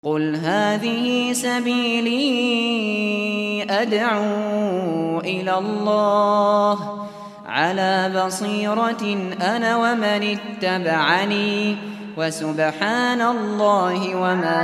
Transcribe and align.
قل 0.00 0.36
هذه 0.36 1.32
سبيلي 1.32 2.24
أدعو 3.68 5.20
إلى 5.20 5.58
الله 5.58 7.06
على 7.46 8.08
بصيرة 8.08 9.04
أنا 9.36 9.76
ومن 9.76 10.22
اتبعني 10.36 11.76
وسبحان 12.16 13.20
الله 13.20 14.14
وما 14.16 14.60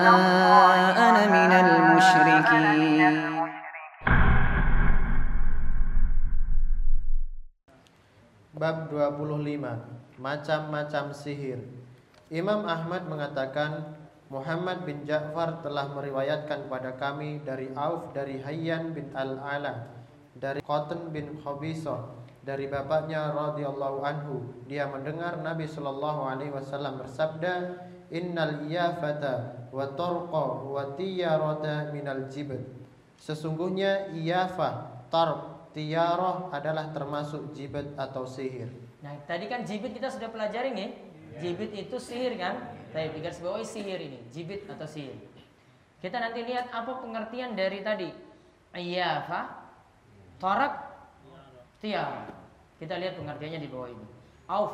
أنا 0.97 1.23
من 1.29 1.53
المشركين. 1.53 3.37
Bab 8.57 8.89
25 8.89 9.61
Macam-macam 10.17 11.13
sihir. 11.13 11.61
Imam 12.33 12.65
Ahmad 12.65 13.05
mengatakan 13.05 13.96
Muhammad 14.27 14.83
bin 14.83 15.07
Ja'far 15.07 15.63
telah 15.63 15.91
meriwayatkan 15.95 16.67
pada 16.67 16.99
kami 16.99 17.43
dari 17.47 17.71
Auf 17.79 18.11
dari 18.11 18.43
Hayyan 18.43 18.91
bin 18.91 19.15
Al-Ala 19.15 19.87
dari 20.35 20.61
Qatan 20.61 21.15
bin 21.15 21.39
Khabisah 21.41 22.27
dari 22.47 22.71
bapaknya 22.71 23.35
radhiyallahu 23.35 23.99
anhu. 24.07 24.35
Dia 24.71 24.87
mendengar 24.87 25.39
Nabi 25.43 25.67
sallallahu 25.67 26.27
alaihi 26.27 26.55
wasallam 26.55 27.03
bersabda 27.03 27.87
innal 28.11 28.67
iyafata 28.67 29.67
wa 29.75 29.87
tarqa 29.95 30.47
wa 30.63 30.95
tiyarata 30.95 31.91
minal 31.91 32.31
jibt 32.31 32.63
sesungguhnya 33.19 34.15
iyafah 34.15 35.07
tarq 35.11 35.73
tiyarah 35.75 36.49
adalah 36.55 36.89
termasuk 36.95 37.53
jibet 37.53 37.93
atau 38.01 38.25
sihir. 38.25 38.71
Nah, 39.05 39.13
tadi 39.29 39.45
kan 39.47 39.63
jibit 39.63 39.93
kita 39.93 40.09
sudah 40.09 40.33
pelajari 40.33 40.73
nih. 40.73 40.91
Jibit 41.41 41.73
itu 41.77 41.97
sihir 42.01 42.35
kan? 42.41 42.77
Tapi 42.93 43.13
di 43.13 43.21
garis 43.21 43.41
bawahi 43.45 43.67
sihir 43.67 44.01
ini, 44.01 44.19
jibit 44.33 44.65
atau 44.65 44.89
sihir. 44.89 45.13
Kita 46.01 46.17
nanti 46.17 46.45
lihat 46.45 46.73
apa 46.73 47.03
pengertian 47.03 47.53
dari 47.53 47.85
tadi. 47.85 48.09
Iyafa, 48.77 49.41
torak, 50.41 50.75
tiara. 51.81 52.29
Kita 52.77 53.01
lihat 53.01 53.17
pengertiannya 53.17 53.61
di 53.61 53.69
bawah 53.69 53.89
ini. 53.89 54.07
Auf. 54.49 54.73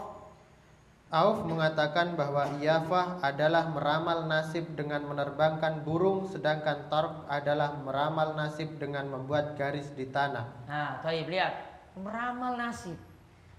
Auf 1.12 1.44
mengatakan 1.44 2.16
bahwa 2.16 2.56
iyafah 2.56 3.20
adalah 3.20 3.68
meramal 3.68 4.24
nasib 4.27 4.64
dengan 4.72 5.05
menerbangkan 5.05 5.84
burung 5.84 6.24
sedangkan 6.24 6.88
tarq 6.88 7.28
adalah 7.28 7.77
meramal 7.84 8.33
nasib 8.33 8.80
dengan 8.80 9.12
membuat 9.12 9.52
garis 9.60 9.92
di 9.92 10.08
tanah. 10.08 10.64
Nah, 10.64 11.05
Taib 11.05 11.28
lihat. 11.28 11.52
Meramal 12.00 12.56
nasib. 12.56 12.96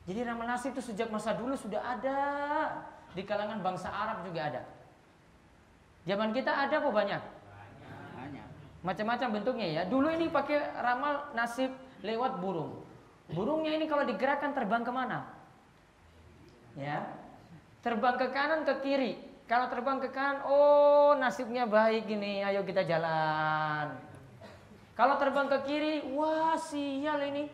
Jadi 0.04 0.20
ramal 0.28 0.48
nasib 0.48 0.76
itu 0.76 0.84
sejak 0.84 1.08
masa 1.08 1.32
dulu 1.36 1.56
sudah 1.56 1.80
ada. 1.80 2.20
Di 3.14 3.24
kalangan 3.24 3.64
bangsa 3.64 3.88
Arab 3.88 4.26
juga 4.28 4.52
ada. 4.52 4.62
Zaman 6.04 6.36
kita 6.36 6.52
ada 6.52 6.76
apa 6.84 6.90
banyak? 6.92 7.22
Macam-macam 8.84 9.28
bentuknya 9.40 9.68
ya. 9.72 9.82
Dulu 9.88 10.12
ini 10.12 10.28
pakai 10.28 10.76
ramal 10.84 11.32
nasib 11.32 11.72
lewat 12.04 12.44
burung. 12.44 12.84
Burungnya 13.32 13.80
ini 13.80 13.88
kalau 13.88 14.04
digerakkan 14.04 14.52
terbang 14.52 14.84
ke 14.84 14.92
mana? 14.92 15.24
Ya, 16.76 17.08
terbang 17.80 18.20
ke 18.20 18.28
kanan 18.36 18.68
ke 18.68 18.84
kiri. 18.84 19.16
Kalau 19.48 19.72
terbang 19.72 20.04
ke 20.04 20.12
kanan, 20.12 20.44
oh 20.44 21.16
nasibnya 21.16 21.64
baik 21.64 22.12
ini, 22.12 22.44
ayo 22.44 22.68
kita 22.68 22.84
jalan. 22.84 23.96
Kalau 25.00 25.16
terbang 25.16 25.48
ke 25.48 25.58
kiri, 25.64 26.04
wah 26.12 26.60
sial 26.60 27.24
ini. 27.24 27.48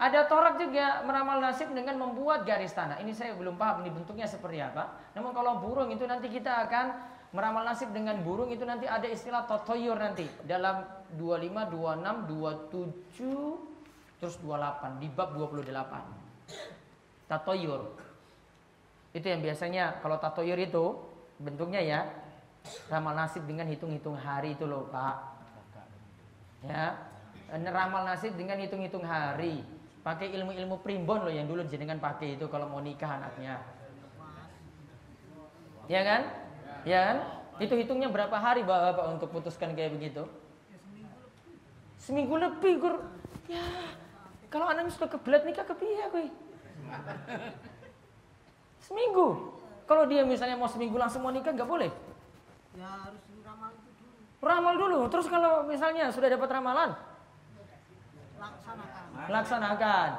Ada 0.00 0.24
torak 0.24 0.56
juga 0.56 1.04
meramal 1.04 1.44
nasib 1.44 1.76
dengan 1.76 2.00
membuat 2.00 2.48
garis 2.48 2.72
tanah. 2.72 3.04
Ini 3.04 3.12
saya 3.12 3.36
belum 3.36 3.60
paham 3.60 3.84
ini 3.84 3.92
bentuknya 3.92 4.24
seperti 4.24 4.56
apa. 4.56 4.96
Namun 5.12 5.36
kalau 5.36 5.60
burung 5.60 5.92
itu 5.92 6.08
nanti 6.08 6.32
kita 6.32 6.64
akan 6.64 6.86
meramal 7.36 7.68
nasib 7.68 7.92
dengan 7.92 8.16
burung 8.24 8.48
itu 8.48 8.64
nanti 8.64 8.88
ada 8.88 9.04
istilah 9.04 9.44
totoyur 9.44 10.00
nanti 10.00 10.24
dalam 10.48 10.88
25, 11.20 11.68
26, 11.68 12.32
27 13.20 14.24
terus 14.24 14.40
28 14.40 15.04
di 15.04 15.08
bab 15.12 15.36
28. 15.36 15.68
Tatoyur. 17.28 17.92
Itu 19.12 19.26
yang 19.28 19.44
biasanya 19.44 20.00
kalau 20.00 20.16
tatoyur 20.16 20.56
itu 20.56 20.96
bentuknya 21.36 21.84
ya 21.84 22.08
ramal 22.88 23.12
nasib 23.12 23.44
dengan 23.44 23.68
hitung-hitung 23.68 24.16
hari 24.16 24.56
itu 24.56 24.64
loh, 24.64 24.88
Pak. 24.88 25.16
Ya. 26.64 26.96
Ramal 27.52 28.08
nasib 28.08 28.32
dengan 28.40 28.56
hitung-hitung 28.56 29.04
hari 29.04 29.79
pakai 30.00 30.32
ilmu-ilmu 30.32 30.80
primbon 30.80 31.28
loh 31.28 31.32
yang 31.32 31.44
dulu 31.44 31.60
jenengan 31.68 32.00
pakai 32.00 32.40
itu 32.40 32.48
kalau 32.48 32.68
mau 32.68 32.80
nikah 32.80 33.20
anaknya. 33.20 33.60
Ya 35.90 36.00
kan? 36.06 36.22
Ya 36.88 37.00
kan? 37.04 37.16
Itu 37.60 37.76
hitungnya 37.76 38.08
berapa 38.08 38.32
hari 38.40 38.64
Bapak 38.64 39.20
untuk 39.20 39.28
putuskan 39.34 39.76
kayak 39.76 39.92
begitu? 39.92 40.24
Seminggu 42.00 42.40
lebih, 42.40 42.80
Gur. 42.80 42.94
Ya. 43.50 43.60
Kalau 44.48 44.66
anaknya 44.66 44.90
sudah 44.96 45.10
kebelet 45.12 45.44
nikah 45.44 45.68
kepiye 45.68 46.08
kowe? 46.08 46.26
Seminggu. 48.80 49.26
Kalau 49.84 50.08
dia 50.08 50.24
misalnya 50.24 50.56
mau 50.56 50.70
seminggu 50.70 50.96
langsung 50.96 51.20
mau 51.20 51.34
nikah 51.34 51.52
nggak 51.52 51.68
boleh. 51.68 51.92
Ya 52.78 52.88
harus 52.88 53.20
ramal 53.44 53.70
dulu. 53.76 54.08
Ramal 54.40 54.74
dulu. 54.78 54.98
Terus 55.12 55.26
kalau 55.28 55.66
misalnya 55.68 56.08
sudah 56.08 56.32
dapat 56.32 56.48
ramalan, 56.48 56.96
Laksanakan. 58.40 59.26
laksanakan. 59.28 60.10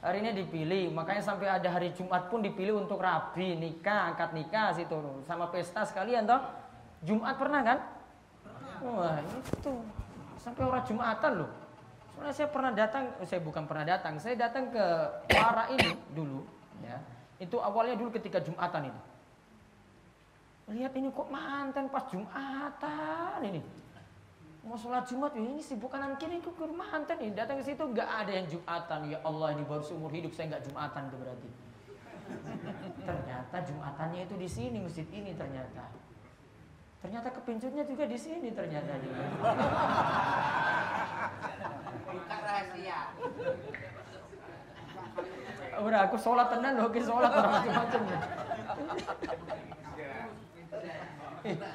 Hari 0.00 0.16
ini 0.24 0.30
dipilih, 0.32 0.84
makanya 0.96 1.20
sampai 1.24 1.48
ada 1.48 1.68
hari 1.68 1.92
Jumat 1.92 2.32
pun 2.32 2.40
dipilih 2.40 2.76
untuk 2.80 3.04
rabi, 3.04 3.52
nikah, 3.56 4.12
angkat 4.12 4.32
nikah 4.32 4.72
situ 4.72 4.96
sama 5.28 5.52
pesta 5.52 5.84
sekalian 5.84 6.24
toh. 6.24 6.40
Jumat 7.04 7.36
pernah 7.36 7.60
kan? 7.60 7.78
Wah, 8.80 9.20
itu. 9.20 9.72
Sampai 10.40 10.64
orang 10.64 10.84
Jumatan 10.88 11.44
loh. 11.44 11.50
Soalnya 12.16 12.32
saya 12.32 12.48
pernah 12.48 12.72
datang, 12.72 13.04
eh, 13.20 13.28
saya 13.28 13.40
bukan 13.44 13.64
pernah 13.68 13.84
datang, 13.84 14.16
saya 14.16 14.36
datang 14.40 14.72
ke 14.72 14.84
para 15.28 15.68
ini 15.72 15.92
dulu, 16.16 16.48
ya. 16.80 16.96
Itu 17.36 17.60
awalnya 17.60 17.96
dulu 17.96 18.12
ketika 18.16 18.40
Jumatan 18.40 18.88
itu. 18.88 19.00
Lihat 20.80 20.92
ini 20.96 21.12
kok 21.12 21.28
mantan 21.28 21.92
pas 21.92 22.04
Jumatan 22.08 23.40
ini 23.44 23.60
mau 24.60 24.76
sholat 24.76 25.08
Jumat 25.08 25.32
ya 25.32 25.40
ini 25.40 25.62
sibuk 25.64 25.88
kanan 25.88 26.20
kiri 26.20 26.40
ke 26.44 26.50
mantan 26.68 27.16
ini 27.20 27.32
datang 27.32 27.58
ke 27.60 27.72
situ. 27.72 27.80
Nggak 27.80 28.08
ada 28.08 28.32
yang 28.32 28.46
Jumatan. 28.46 29.00
Ya 29.08 29.18
Allah 29.24 29.48
ini 29.56 29.62
baru 29.64 29.80
seumur 29.80 30.12
hidup 30.12 30.32
saya 30.36 30.52
nggak 30.56 30.64
Jumatan 30.68 31.02
itu 31.08 31.16
berarti. 31.16 31.48
Ternyata 33.08 33.56
Jumatannya 33.64 34.20
itu 34.28 34.34
di 34.36 34.48
sini 34.48 34.78
masjid 34.84 35.08
ini 35.10 35.32
ternyata. 35.34 35.88
Ternyata 37.00 37.32
kepincutnya 37.32 37.88
juga 37.88 38.04
di 38.04 38.18
sini 38.20 38.52
ternyata 38.52 38.92
juga 39.00 39.24
Bukan 42.10 42.40
rahasia. 42.44 43.00
udah 45.80 46.00
aku 46.12 46.16
sholat 46.20 46.52
tenan 46.52 46.76
loh 46.76 46.92
aku 46.92 47.00
sholat 47.00 47.32
macam-macam 47.40 48.00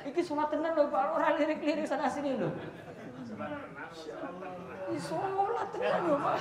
iki 0.10 0.22
sholat 0.22 0.48
tenan 0.54 0.74
loh 0.78 0.88
pak 0.94 1.06
orang 1.18 1.34
lirik-lirik 1.42 1.86
sana 1.88 2.08
sini 2.10 2.38
loh 2.38 2.54
Ih, 4.86 5.02
sholat 5.02 5.68
tenan 5.74 6.02
loh 6.10 6.18
pak 6.22 6.38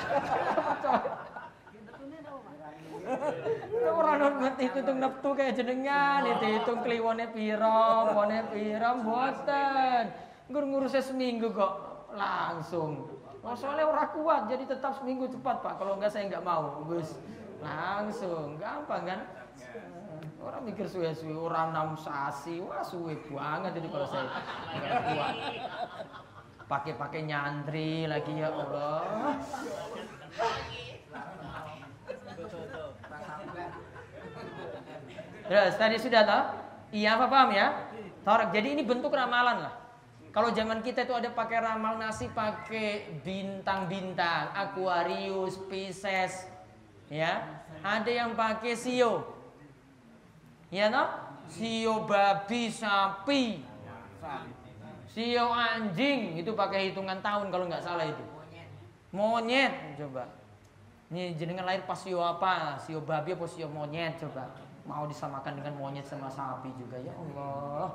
Orang 3.85 4.17
hormat 4.21 4.57
itu 4.57 4.81
hitung 4.81 4.97
neptu 4.97 5.29
kayak 5.37 5.61
jenengan, 5.61 6.25
itu 6.25 6.57
hitung 6.57 6.81
kliwone 6.81 7.29
piro, 7.37 8.17
pone 8.17 8.49
piro, 8.49 8.91
boten. 9.05 10.05
Gur 10.49 10.65
ngurusnya 10.65 11.05
seminggu 11.05 11.53
kok 11.53 11.73
langsung. 12.17 13.05
Oh, 13.45 13.53
soalnya 13.53 13.85
orang 13.85 14.09
kuat, 14.17 14.43
jadi 14.49 14.65
tetap 14.65 14.97
seminggu 14.97 15.29
cepat 15.29 15.61
pak. 15.61 15.77
Kalau 15.77 16.01
enggak 16.01 16.17
saya 16.17 16.33
enggak 16.33 16.45
mau, 16.49 16.81
Gus. 16.89 17.21
Langsung, 17.61 18.57
gampang 18.57 19.05
kan? 19.05 19.21
Orang 20.45 20.69
mikir 20.69 20.85
suwe-suwe, 20.85 21.33
orang 21.33 21.73
enam 21.73 21.97
sasi, 21.97 22.61
wah 22.61 22.85
suwe 22.85 23.17
banget 23.33 23.81
jadi 23.81 23.89
kalau 23.89 24.07
saya 24.13 24.29
kuat. 25.09 25.35
Pakai-pakai 26.69 27.25
nyantri 27.25 28.05
lagi 28.05 28.37
ya 28.37 28.53
Allah. 28.53 29.41
Terus 35.49 35.75
tadi 35.81 35.97
sudah 35.97 36.23
tahu? 36.29 36.43
Iya 36.93 37.17
apa 37.17 37.27
paham 37.33 37.51
ya? 37.57 37.67
Torak. 38.21 38.53
Jadi 38.53 38.69
ini 38.77 38.83
bentuk 38.85 39.17
ramalan 39.17 39.65
lah. 39.65 39.75
Kalau 40.35 40.51
zaman 40.53 40.85
kita 40.85 41.09
itu 41.09 41.15
ada 41.15 41.31
pakai 41.31 41.63
ramal 41.63 41.97
nasi 41.97 42.27
pakai 42.29 43.17
bintang-bintang, 43.23 44.51
Aquarius, 44.51 45.57
Pisces, 45.71 46.51
ya. 47.07 47.65
Ada 47.81 48.11
yang 48.11 48.35
pakai 48.35 48.75
sio. 48.75 49.34
Ya 50.75 50.91
toh? 50.91 51.07
Sio 51.47 52.03
babi, 52.03 52.67
sapi. 52.67 53.63
Sio 55.07 55.47
anjing 55.55 56.35
itu 56.35 56.51
pakai 56.51 56.91
hitungan 56.91 57.23
tahun 57.23 57.55
kalau 57.55 57.71
nggak 57.71 57.87
salah 57.87 58.03
itu. 58.11 58.25
Monyet 59.15 59.95
coba. 59.95 60.27
Ini 61.15 61.39
jenengan 61.39 61.71
lahir 61.71 61.87
pas 61.87 61.95
sio 61.95 62.19
apa? 62.19 62.75
Sio 62.83 62.99
babi 62.99 63.39
apa 63.39 63.47
sio 63.47 63.71
monyet 63.71 64.19
coba. 64.19 64.51
Mau 64.83 65.07
disamakan 65.07 65.63
dengan 65.63 65.79
monyet 65.79 66.11
sama 66.11 66.27
sapi 66.27 66.75
juga 66.75 66.99
ya 66.99 67.15
Allah. 67.15 67.95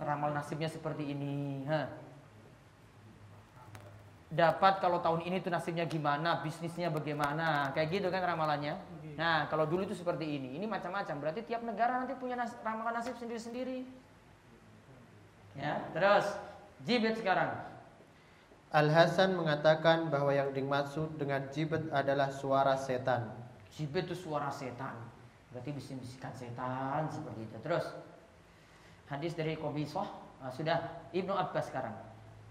Ramal 0.00 0.32
nasibnya 0.32 0.72
seperti 0.72 1.12
ini. 1.12 1.68
Ha. 1.68 1.84
Dapat 4.32 4.80
kalau 4.80 5.04
tahun 5.04 5.28
ini 5.28 5.44
tuh 5.44 5.52
nasibnya 5.52 5.84
gimana, 5.84 6.40
bisnisnya 6.40 6.88
bagaimana, 6.88 7.74
kayak 7.76 8.00
gitu 8.00 8.08
kan 8.08 8.24
ramalannya. 8.24 8.78
Nah 9.20 9.44
kalau 9.52 9.68
dulu 9.68 9.84
itu 9.84 9.92
seperti 9.92 10.24
ini, 10.24 10.56
ini 10.56 10.64
macam-macam. 10.64 11.20
Berarti 11.20 11.44
tiap 11.44 11.60
negara 11.60 12.00
nanti 12.00 12.16
punya 12.16 12.40
nas 12.40 12.56
ramalan 12.64 12.96
nasib 12.96 13.20
sendiri-sendiri. 13.20 13.84
Ya, 15.60 15.84
terus 15.92 16.24
jibet 16.88 17.20
sekarang. 17.20 17.52
Al 18.72 18.88
Hasan 18.88 19.36
mengatakan 19.36 20.08
bahwa 20.08 20.32
yang 20.32 20.56
dimaksud 20.56 21.20
dengan 21.20 21.44
jibet 21.52 21.84
adalah 21.92 22.32
suara 22.32 22.80
setan. 22.80 23.28
Jibet 23.76 24.08
itu 24.08 24.16
suara 24.16 24.48
setan. 24.48 24.96
Berarti 25.52 25.74
bisik-bisikan 25.76 26.32
setan 26.32 27.12
seperti 27.12 27.44
itu. 27.44 27.56
Terus 27.60 27.84
hadis 29.10 29.36
dari 29.36 29.58
Qabisah 29.58 30.08
nah, 30.40 30.48
sudah 30.54 30.80
Ibnu 31.12 31.34
Abbas 31.36 31.68
sekarang. 31.68 31.92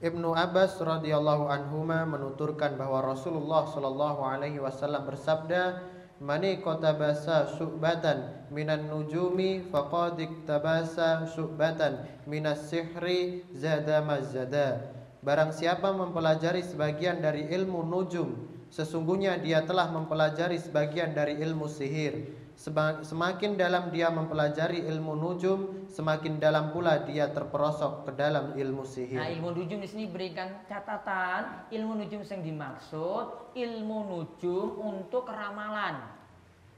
Ibnu 0.04 0.38
Abbas 0.38 0.78
radhiyallahu 0.80 1.50
anhuma 1.50 2.06
menuturkan 2.06 2.78
bahwa 2.78 3.04
Rasulullah 3.04 3.68
shallallahu 3.68 4.24
alaihi 4.24 4.60
wasallam 4.60 5.04
bersabda, 5.08 5.80
"Mani 6.20 6.60
tabasa 6.60 7.56
syu'batan 7.56 8.48
minan 8.52 8.92
nujumi 8.92 9.64
faqad 9.72 10.20
tabasa 10.44 11.24
syu'batan 11.32 12.08
minas 12.28 12.68
sihri 12.68 13.48
zada 13.56 14.04
mazada." 14.04 14.96
Barang 15.20 15.52
siapa 15.52 15.92
mempelajari 15.92 16.64
sebagian 16.64 17.20
dari 17.20 17.44
ilmu 17.52 17.84
nujum, 17.84 18.48
sesungguhnya 18.72 19.36
dia 19.44 19.68
telah 19.68 19.92
mempelajari 19.92 20.56
sebagian 20.56 21.12
dari 21.12 21.36
ilmu 21.44 21.68
sihir. 21.68 22.39
Semakin 22.60 23.56
dalam 23.56 23.88
dia 23.88 24.12
mempelajari 24.12 24.84
ilmu 24.84 25.16
nujum, 25.16 25.88
semakin 25.88 26.44
dalam 26.44 26.76
pula 26.76 27.08
dia 27.08 27.32
terperosok 27.32 28.04
ke 28.04 28.12
dalam 28.20 28.52
ilmu 28.52 28.84
sihir. 28.84 29.16
Nah, 29.16 29.32
ilmu 29.32 29.56
nujum 29.56 29.80
di 29.80 29.88
sini 29.88 30.12
berikan 30.12 30.68
catatan, 30.68 31.72
ilmu 31.72 32.04
nujum 32.04 32.20
yang 32.20 32.44
dimaksud 32.44 33.56
ilmu 33.56 33.98
nujum 34.12 34.76
untuk 34.76 35.32
ramalan. 35.32 36.04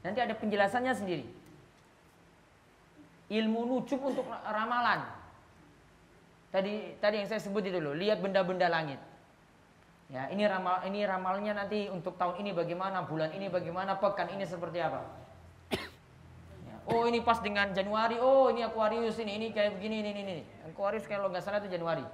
Nanti 0.06 0.22
ada 0.22 0.38
penjelasannya 0.38 0.94
sendiri. 0.94 1.26
Ilmu 3.34 3.62
nujum 3.66 4.06
untuk 4.06 4.30
ramalan. 4.30 5.02
Tadi 6.54 7.02
tadi 7.02 7.26
yang 7.26 7.30
saya 7.32 7.42
sebut 7.42 7.66
itu 7.66 7.82
loh, 7.82 7.98
lihat 7.98 8.22
benda-benda 8.22 8.70
langit. 8.70 9.02
Ya, 10.14 10.30
ini 10.30 10.46
ramal 10.46 10.86
ini 10.86 11.10
ramalnya 11.10 11.58
nanti 11.58 11.90
untuk 11.90 12.22
tahun 12.22 12.38
ini 12.38 12.54
bagaimana, 12.54 13.02
bulan 13.10 13.34
ini 13.34 13.50
bagaimana, 13.50 13.98
pekan 13.98 14.30
ini 14.30 14.46
seperti 14.46 14.78
apa. 14.78 15.21
Oh 16.90 17.06
ini 17.06 17.22
pas 17.22 17.38
dengan 17.44 17.70
Januari. 17.70 18.18
Oh 18.18 18.50
ini 18.50 18.66
Aquarius 18.66 19.22
ini 19.22 19.38
ini 19.38 19.48
kayak 19.54 19.78
begini 19.78 20.02
ini 20.02 20.10
ini. 20.16 20.22
ini. 20.26 20.44
Aquarius 20.74 21.06
kalau 21.06 21.30
nggak 21.30 21.44
salah 21.46 21.62
itu 21.62 21.70
Januari. 21.70 22.06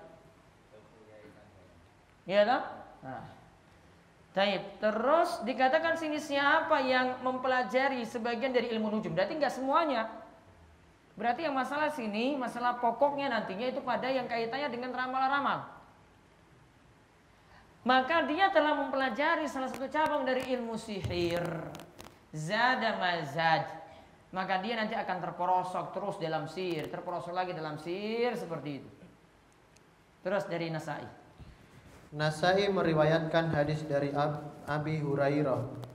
Iya 2.28 2.42
kan? 2.44 2.62
Nah. 3.04 3.26
Terus 4.78 5.42
dikatakan 5.50 5.98
sini 5.98 6.22
siapa 6.22 6.78
yang 6.86 7.26
mempelajari 7.26 8.06
sebagian 8.06 8.54
dari 8.54 8.70
ilmu 8.70 8.94
nujum? 8.94 9.18
Berarti 9.18 9.34
nggak 9.34 9.50
semuanya. 9.50 10.14
Berarti 11.18 11.50
yang 11.50 11.58
masalah 11.58 11.90
sini, 11.90 12.38
masalah 12.38 12.78
pokoknya 12.78 13.34
nantinya 13.34 13.74
itu 13.74 13.82
pada 13.82 14.06
yang 14.06 14.30
kaitannya 14.30 14.70
dengan 14.70 14.94
ramal-ramal. 14.94 15.66
Maka 17.82 18.30
dia 18.30 18.54
telah 18.54 18.78
mempelajari 18.78 19.50
salah 19.50 19.74
satu 19.74 19.90
cabang 19.90 20.22
dari 20.22 20.46
ilmu 20.54 20.78
sihir. 20.78 21.42
Zada 22.30 23.02
mazad 23.02 23.66
maka 24.38 24.62
dia 24.62 24.78
nanti 24.78 24.94
akan 24.94 25.18
terperosok 25.18 25.98
terus 25.98 26.22
dalam 26.22 26.46
sir, 26.46 26.86
terperosok 26.86 27.34
lagi 27.34 27.58
dalam 27.58 27.82
sir 27.82 28.38
seperti 28.38 28.70
itu. 28.78 28.90
Terus 30.22 30.46
dari 30.46 30.70
Nasai. 30.70 31.02
Nasai 32.14 32.70
meriwayatkan 32.70 33.50
hadis 33.50 33.82
dari 33.90 34.14
Abi 34.70 35.02
Hurairah. 35.02 35.90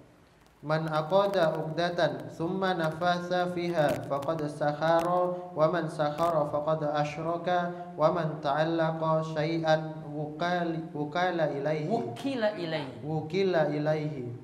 Man 0.62 0.90
aqada 0.90 1.54
uqdatan 1.58 2.34
thumma 2.34 2.74
nafasa 2.74 3.50
fiha 3.50 4.06
faqad 4.06 4.46
sakhara 4.46 5.54
wa 5.54 5.66
man 5.70 5.90
sakhara 5.90 6.46
faqad 6.54 6.86
asyraka 6.98 7.94
wa 7.98 8.14
man 8.14 8.38
ta'allaqa 8.38 9.26
syai'an 9.34 10.02
wukala 10.06 11.50
ilaihi 11.50 11.90
wukila 11.90 12.54
ilaihi 12.54 12.94
wukila 13.02 13.74
ilaihi 13.74 14.41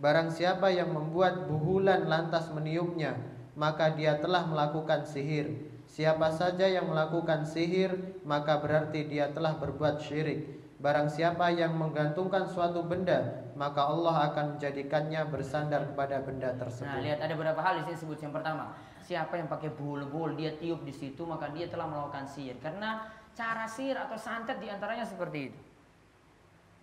Barang 0.00 0.32
siapa 0.32 0.72
yang 0.72 0.96
membuat 0.96 1.44
buhulan 1.44 2.08
lantas 2.08 2.48
meniupnya, 2.56 3.20
maka 3.52 3.92
dia 3.92 4.16
telah 4.16 4.48
melakukan 4.48 5.04
sihir. 5.04 5.68
Siapa 5.84 6.32
saja 6.32 6.64
yang 6.64 6.88
melakukan 6.88 7.44
sihir, 7.44 8.16
maka 8.24 8.56
berarti 8.64 9.04
dia 9.04 9.28
telah 9.28 9.60
berbuat 9.60 10.00
syirik. 10.00 10.56
Barang 10.80 11.12
siapa 11.12 11.52
yang 11.52 11.76
menggantungkan 11.76 12.48
suatu 12.48 12.80
benda, 12.80 13.44
maka 13.52 13.84
Allah 13.84 14.32
akan 14.32 14.56
menjadikannya 14.56 15.28
bersandar 15.28 15.92
kepada 15.92 16.24
benda 16.24 16.56
tersebut. 16.56 16.88
Nah, 16.88 17.04
lihat 17.04 17.20
ada 17.20 17.36
beberapa 17.36 17.60
hal 17.60 17.84
di 17.84 17.92
sini 17.92 17.96
sebut. 18.00 18.16
Yang 18.24 18.40
pertama, 18.40 18.72
siapa 19.04 19.36
yang 19.36 19.52
pakai 19.52 19.68
bul-bul, 19.76 20.32
dia 20.32 20.56
tiup 20.56 20.80
di 20.80 20.96
situ, 20.96 21.28
maka 21.28 21.52
dia 21.52 21.68
telah 21.68 21.84
melakukan 21.84 22.24
sihir. 22.24 22.56
Karena 22.64 23.04
cara 23.36 23.68
sihir 23.68 24.00
atau 24.00 24.16
santet 24.16 24.56
di 24.56 24.72
antaranya 24.72 25.04
seperti 25.04 25.52
itu. 25.52 25.60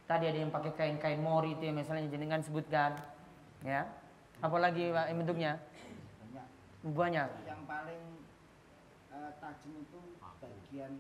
Tadi 0.08 0.24
ada 0.24 0.40
yang 0.40 0.52
pakai 0.56 0.72
kain-kain 0.72 1.20
mori 1.20 1.52
itu 1.52 1.68
yang 1.68 1.76
misalnya 1.84 2.08
jenengan 2.08 2.40
sebutkan. 2.40 2.96
Ya. 3.60 3.92
Apalagi 4.40 4.96
Pak 4.96 5.12
bentuknya? 5.12 5.60
Banyak. 6.24 6.48
Banyak. 6.96 7.30
Yang 7.44 7.62
paling 7.68 8.04
uh, 9.12 9.32
tajam 9.44 9.74
itu 9.76 10.00
bagian 10.40 10.92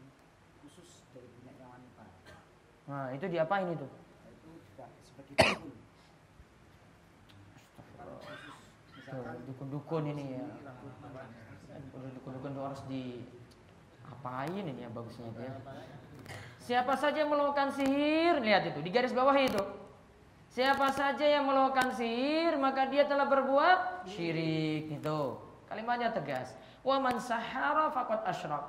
khusus 0.60 1.08
dari 1.16 1.28
minyaknya 1.40 1.66
wanita. 1.72 2.04
Nah, 2.92 3.08
itu 3.16 3.26
diapain 3.32 3.72
itu? 3.72 3.88
Itu 4.28 4.50
juga 4.76 4.86
sebagai 5.00 5.34
dukun. 5.40 5.72
Dukun-dukun 9.48 10.04
ini 10.12 10.24
ya. 10.36 10.46
Dukun-dukun 12.20 12.52
itu 12.52 12.62
harus 12.64 12.82
di 12.92 13.04
apain 14.04 14.52
ini 14.52 14.84
ya 14.84 14.90
bagusnya 14.92 15.32
itu 15.32 15.42
ya. 15.48 15.56
Siapa 16.68 17.00
saja 17.00 17.24
yang 17.24 17.32
melakukan 17.32 17.72
sihir, 17.72 18.44
lihat 18.44 18.68
itu 18.68 18.84
di 18.84 18.92
garis 18.92 19.16
bawah 19.16 19.32
itu. 19.40 19.64
Siapa 20.52 20.92
saja 20.92 21.24
yang 21.24 21.48
melakukan 21.48 21.96
sihir, 21.96 22.60
maka 22.60 22.84
dia 22.92 23.08
telah 23.08 23.24
berbuat 23.24 24.04
syirik 24.04 25.00
itu. 25.00 25.22
Kalimatnya 25.72 26.12
tegas. 26.12 26.52
Wa 26.84 27.00
man 27.00 27.24
sahara 27.24 27.88
faqad 27.96 28.20
asyrak. 28.28 28.68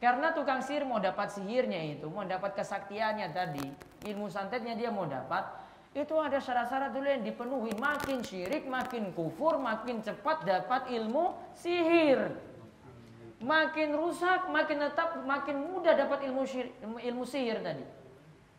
Karena 0.00 0.32
tukang 0.32 0.64
sihir 0.64 0.88
mau 0.88 0.96
dapat 0.96 1.28
sihirnya 1.28 1.92
itu, 1.92 2.08
mau 2.08 2.24
dapat 2.24 2.56
kesaktiannya 2.56 3.36
tadi, 3.36 3.68
ilmu 4.08 4.32
santetnya 4.32 4.72
dia 4.72 4.88
mau 4.88 5.04
dapat, 5.04 5.44
itu 5.92 6.16
ada 6.16 6.40
syarat-syarat 6.40 6.88
dulu 6.88 7.04
yang 7.04 7.20
dipenuhi. 7.20 7.76
Makin 7.76 8.24
syirik, 8.24 8.64
makin 8.64 9.12
kufur, 9.12 9.60
makin 9.60 10.00
cepat 10.00 10.48
dapat 10.48 10.88
ilmu 10.88 11.36
sihir 11.52 12.48
makin 13.40 13.96
rusak, 13.96 14.46
makin 14.52 14.84
tetap, 14.84 15.16
makin 15.24 15.56
mudah 15.64 15.96
dapat 15.96 16.28
ilmu 16.28 16.44
syir, 16.44 16.68
ilmu 16.84 17.24
sihir 17.24 17.64
tadi. 17.64 17.82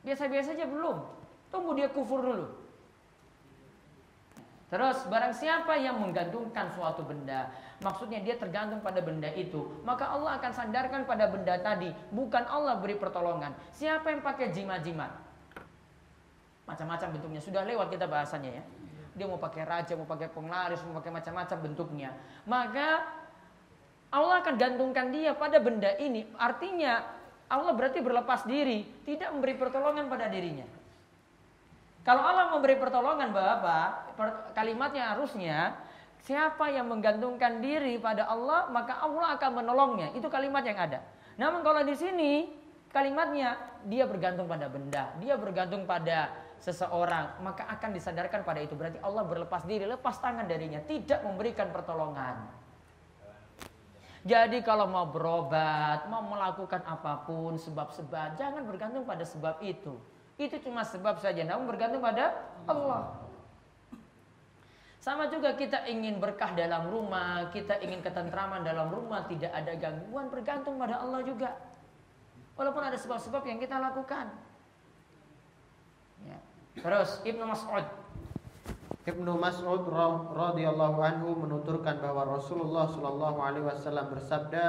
Biasa-biasa 0.02 0.58
aja 0.58 0.66
belum. 0.66 0.98
Tunggu 1.54 1.78
dia 1.78 1.88
kufur 1.94 2.26
dulu. 2.26 2.48
Terus 4.72 5.04
barang 5.12 5.36
siapa 5.36 5.76
yang 5.76 6.00
menggantungkan 6.00 6.72
suatu 6.72 7.04
benda, 7.04 7.52
maksudnya 7.84 8.24
dia 8.24 8.40
tergantung 8.40 8.80
pada 8.80 9.04
benda 9.04 9.28
itu, 9.36 9.68
maka 9.84 10.08
Allah 10.08 10.40
akan 10.40 10.52
sandarkan 10.56 11.04
pada 11.04 11.28
benda 11.28 11.60
tadi, 11.60 11.92
bukan 12.16 12.48
Allah 12.48 12.80
beri 12.80 12.96
pertolongan. 12.96 13.52
Siapa 13.76 14.16
yang 14.16 14.24
pakai 14.24 14.56
jimat-jimat? 14.56 15.12
Macam-macam 16.64 17.20
bentuknya, 17.20 17.44
sudah 17.44 17.68
lewat 17.68 17.92
kita 17.92 18.08
bahasanya 18.08 18.64
ya. 18.64 18.64
Dia 19.12 19.28
mau 19.28 19.36
pakai 19.36 19.68
raja, 19.68 19.92
mau 20.00 20.08
pakai 20.08 20.32
penglaris, 20.32 20.80
mau 20.88 20.96
pakai 21.04 21.12
macam-macam 21.20 21.58
bentuknya. 21.68 22.16
Maka 22.48 23.04
Allah 24.12 24.44
akan 24.44 24.56
gantungkan 24.60 25.10
dia 25.15 25.32
pada 25.32 25.58
benda 25.63 25.96
ini. 25.96 26.27
Artinya 26.36 27.00
Allah 27.48 27.72
berarti 27.72 28.03
berlepas 28.03 28.44
diri, 28.44 28.84
tidak 29.08 29.32
memberi 29.32 29.56
pertolongan 29.56 30.12
pada 30.12 30.27
dirinya. 30.27 30.68
Kalau 32.01 32.24
Allah 32.24 32.51
memberi 32.51 32.75
pertolongan 32.75 33.32
Bapak, 33.32 34.18
kalimatnya 34.58 35.15
harusnya 35.15 35.80
siapa 36.24 36.68
yang 36.74 36.89
menggantungkan 36.91 37.62
diri 37.63 38.01
pada 38.01 38.27
Allah, 38.27 38.68
maka 38.68 39.00
Allah 39.00 39.38
akan 39.39 39.63
menolongnya. 39.63 40.12
Itu 40.18 40.27
kalimat 40.27 40.65
yang 40.65 40.80
ada. 40.80 41.00
Namun 41.39 41.63
kalau 41.63 41.86
di 41.88 41.96
sini 41.96 42.51
kalimatnya 42.91 43.56
dia 43.88 44.03
bergantung 44.10 44.50
pada 44.50 44.68
benda, 44.68 45.13
dia 45.24 45.39
bergantung 45.39 45.88
pada 45.88 46.34
seseorang, 46.62 47.41
maka 47.41 47.65
akan 47.68 47.89
disadarkan 47.96 48.46
pada 48.46 48.60
itu. 48.62 48.77
Berarti 48.77 49.01
Allah 49.01 49.24
berlepas 49.25 49.65
diri, 49.65 49.88
lepas 49.88 50.20
tangan 50.20 50.46
darinya, 50.46 50.84
tidak 50.86 51.22
memberikan 51.25 51.74
pertolongan. 51.74 52.61
Jadi 54.22 54.62
kalau 54.62 54.86
mau 54.86 55.10
berobat, 55.10 56.06
mau 56.06 56.22
melakukan 56.22 56.86
apa 56.86 57.25
pun 57.25 57.58
sebab-sebab, 57.58 58.38
jangan 58.38 58.62
bergantung 58.70 59.01
pada 59.01 59.25
sebab 59.25 59.58
itu. 59.66 59.98
Itu 60.38 60.62
cuma 60.62 60.86
sebab 60.86 61.18
saja, 61.18 61.42
namun 61.42 61.66
bergantung 61.66 62.06
pada 62.06 62.38
Allah. 62.70 63.18
Sama 65.01 65.25
juga 65.34 65.58
kita 65.58 65.90
ingin 65.90 66.22
berkah 66.22 66.54
dalam 66.54 66.86
rumah, 66.86 67.50
kita 67.50 67.82
ingin 67.82 68.06
ketentraman 68.06 68.62
dalam 68.62 68.94
rumah, 68.94 69.25
tidak 69.25 69.50
ada 69.50 69.74
gangguan, 69.74 70.30
bergantung 70.30 70.78
pada 70.78 71.01
Allah 71.01 71.25
juga. 71.25 71.58
Walaupun 72.54 72.86
ada 72.86 72.98
sebab-sebab 73.01 73.42
yang 73.50 73.58
kita 73.58 73.82
lakukan. 73.82 74.30
Ya. 76.22 76.38
Terus 76.78 77.18
Ibnu 77.25 77.50
Mas'ud 77.50 78.00
Ibnu 79.01 79.34
Mas'ud 79.41 79.86
radhiyallahu 80.34 81.00
anhu 81.01 81.34
menuturkan 81.41 81.98
bahwa 81.98 82.38
Rasulullah 82.38 82.86
sallallahu 82.86 83.38
alaihi 83.41 83.65
wasallam 83.65 84.13
bersabda, 84.13 84.65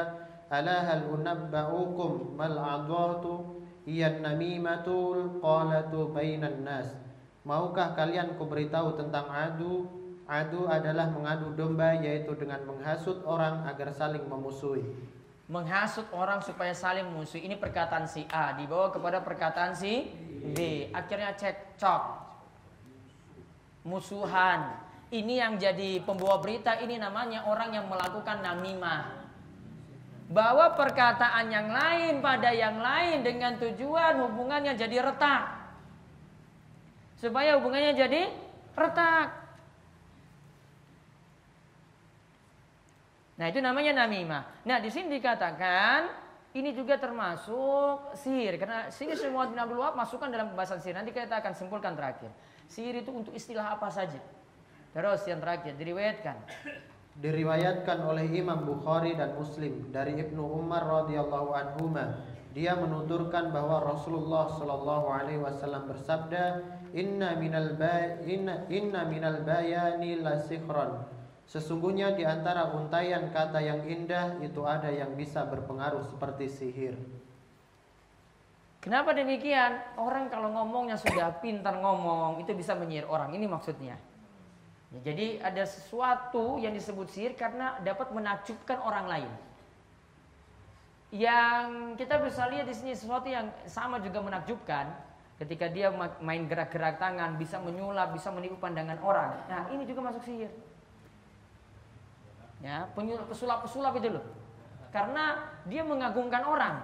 "Ala 0.49 0.89
hal 0.89 1.05
unabba'ukum 1.13 2.33
mal 2.33 2.57
'adatu 2.57 3.61
iyan 3.85 4.25
namimatul 4.25 5.37
qalatu 5.41 6.17
bainan 6.17 6.65
nas." 6.65 6.97
Maukah 7.45 7.93
kalian 7.93 8.41
kuberitahu 8.41 8.97
tentang 8.97 9.29
adu 9.29 10.03
Adu 10.33 10.65
adalah 10.65 11.13
mengadu 11.13 11.53
domba 11.53 11.99
yaitu 11.99 12.33
dengan 12.39 12.63
menghasut 12.65 13.21
orang 13.29 13.69
agar 13.69 13.93
saling 13.93 14.25
memusuhi. 14.25 14.81
Menghasut 15.51 16.09
orang 16.15 16.41
supaya 16.41 16.73
saling 16.73 17.05
memusuhi. 17.05 17.45
Ini 17.45 17.61
perkataan 17.61 18.09
si 18.09 18.25
A 18.31 18.57
dibawa 18.57 18.89
kepada 18.89 19.21
perkataan 19.21 19.77
si 19.77 20.09
B. 20.57 20.89
Akhirnya 20.95 21.37
cekcok. 21.37 22.32
Musuhan. 23.83 24.79
Ini 25.13 25.45
yang 25.45 25.55
jadi 25.61 26.01
pembawa 26.01 26.41
berita 26.41 26.81
ini 26.81 26.97
namanya 26.97 27.45
orang 27.45 27.77
yang 27.77 27.87
melakukan 27.91 28.41
namimah. 28.41 29.23
Bawa 30.33 30.73
perkataan 30.73 31.53
yang 31.53 31.69
lain 31.69 32.25
pada 32.25 32.49
yang 32.57 32.81
lain 32.81 33.21
dengan 33.21 33.61
tujuan 33.61 34.17
hubungannya 34.25 34.73
jadi 34.73 35.05
retak. 35.05 35.61
Supaya 37.21 37.61
hubungannya 37.61 37.93
jadi 37.93 38.33
retak. 38.73 39.29
Nah, 43.37 43.47
itu 43.51 43.61
namanya 43.61 44.07
namimah. 44.07 44.65
Nah, 44.65 44.81
di 44.81 44.89
sini 44.89 45.19
dikatakan 45.19 46.09
ini 46.53 46.73
juga 46.77 47.01
termasuk 47.01 48.13
sihir 48.17 48.61
karena 48.61 48.93
sihir 48.93 49.17
semua 49.17 49.49
bin 49.49 49.57
masukkan 49.97 50.29
dalam 50.29 50.53
pembahasan 50.53 50.81
sihir. 50.81 50.97
Nanti 50.97 51.13
kita 51.13 51.41
akan 51.41 51.53
simpulkan 51.53 51.93
terakhir. 51.93 52.33
Sihir 52.73 53.05
itu 53.05 53.13
untuk 53.13 53.37
istilah 53.37 53.77
apa 53.77 53.93
saja. 53.93 54.17
Terus 54.97 55.21
yang 55.29 55.45
terakhir 55.45 55.77
diriwayatkan. 55.77 56.41
Diriwayatkan 57.21 58.01
oleh 58.09 58.25
Imam 58.33 58.65
Bukhari 58.65 59.13
dan 59.13 59.37
Muslim 59.37 59.93
dari 59.93 60.17
Ibnu 60.17 60.41
Umar 60.41 61.05
radhiyallahu 61.05 61.53
anhu 61.53 61.93
dia 62.57 62.73
menuturkan 62.77 63.53
bahwa 63.53 63.85
Rasulullah 63.85 64.49
Shallallahu 64.49 65.07
alaihi 65.09 65.41
wasallam 65.41 65.89
bersabda, 65.89 66.65
"Inna 66.97 67.37
minal 67.37 67.77
ba 67.77 68.21
inna, 68.25 68.65
inna 68.73 69.09
minal 69.09 69.45
bayani 69.45 70.21
la 70.21 70.41
Sesungguhnya 71.49 72.17
di 72.17 72.25
antara 72.25 72.73
untayan 72.73 73.29
kata 73.29 73.61
yang 73.61 73.85
indah 73.85 74.41
itu 74.41 74.65
ada 74.65 74.89
yang 74.89 75.13
bisa 75.13 75.45
berpengaruh 75.45 76.01
seperti 76.09 76.49
sihir. 76.49 76.97
Kenapa 78.83 79.15
demikian? 79.15 79.79
Orang 79.95 80.27
kalau 80.27 80.51
ngomongnya 80.51 80.99
sudah 80.99 81.39
pintar 81.39 81.79
ngomong 81.79 82.43
itu 82.43 82.51
bisa 82.51 82.75
menyihir 82.75 83.07
orang. 83.07 83.31
Ini 83.31 83.47
maksudnya. 83.47 83.95
Ya, 84.91 84.99
jadi 85.07 85.39
ada 85.39 85.63
sesuatu 85.63 86.59
yang 86.59 86.75
disebut 86.75 87.09
sihir 87.09 87.39
karena 87.39 87.79
dapat 87.87 88.11
menakjubkan 88.11 88.83
orang 88.83 89.07
lain. 89.07 89.33
Yang 91.15 91.97
kita 92.03 92.19
bisa 92.27 92.51
lihat 92.51 92.67
di 92.67 92.75
sini 92.75 92.93
sesuatu 92.93 93.31
yang 93.31 93.49
sama 93.71 94.03
juga 94.03 94.19
menakjubkan 94.19 94.91
ketika 95.39 95.71
dia 95.71 95.95
main 96.19 96.45
gerak-gerak 96.51 96.99
tangan 96.99 97.39
bisa 97.39 97.63
menyulap, 97.63 98.11
bisa 98.11 98.35
menipu 98.35 98.59
pandangan 98.59 98.99
orang. 98.99 99.31
Nah, 99.47 99.71
ini 99.71 99.87
juga 99.87 100.11
masuk 100.11 100.27
sihir 100.27 100.51
ya 102.63 102.87
pesulap-pesulap 102.95 103.99
itu 103.99 104.09
loh 104.15 104.25
karena 104.95 105.51
dia 105.67 105.83
mengagungkan 105.83 106.47
orang 106.47 106.79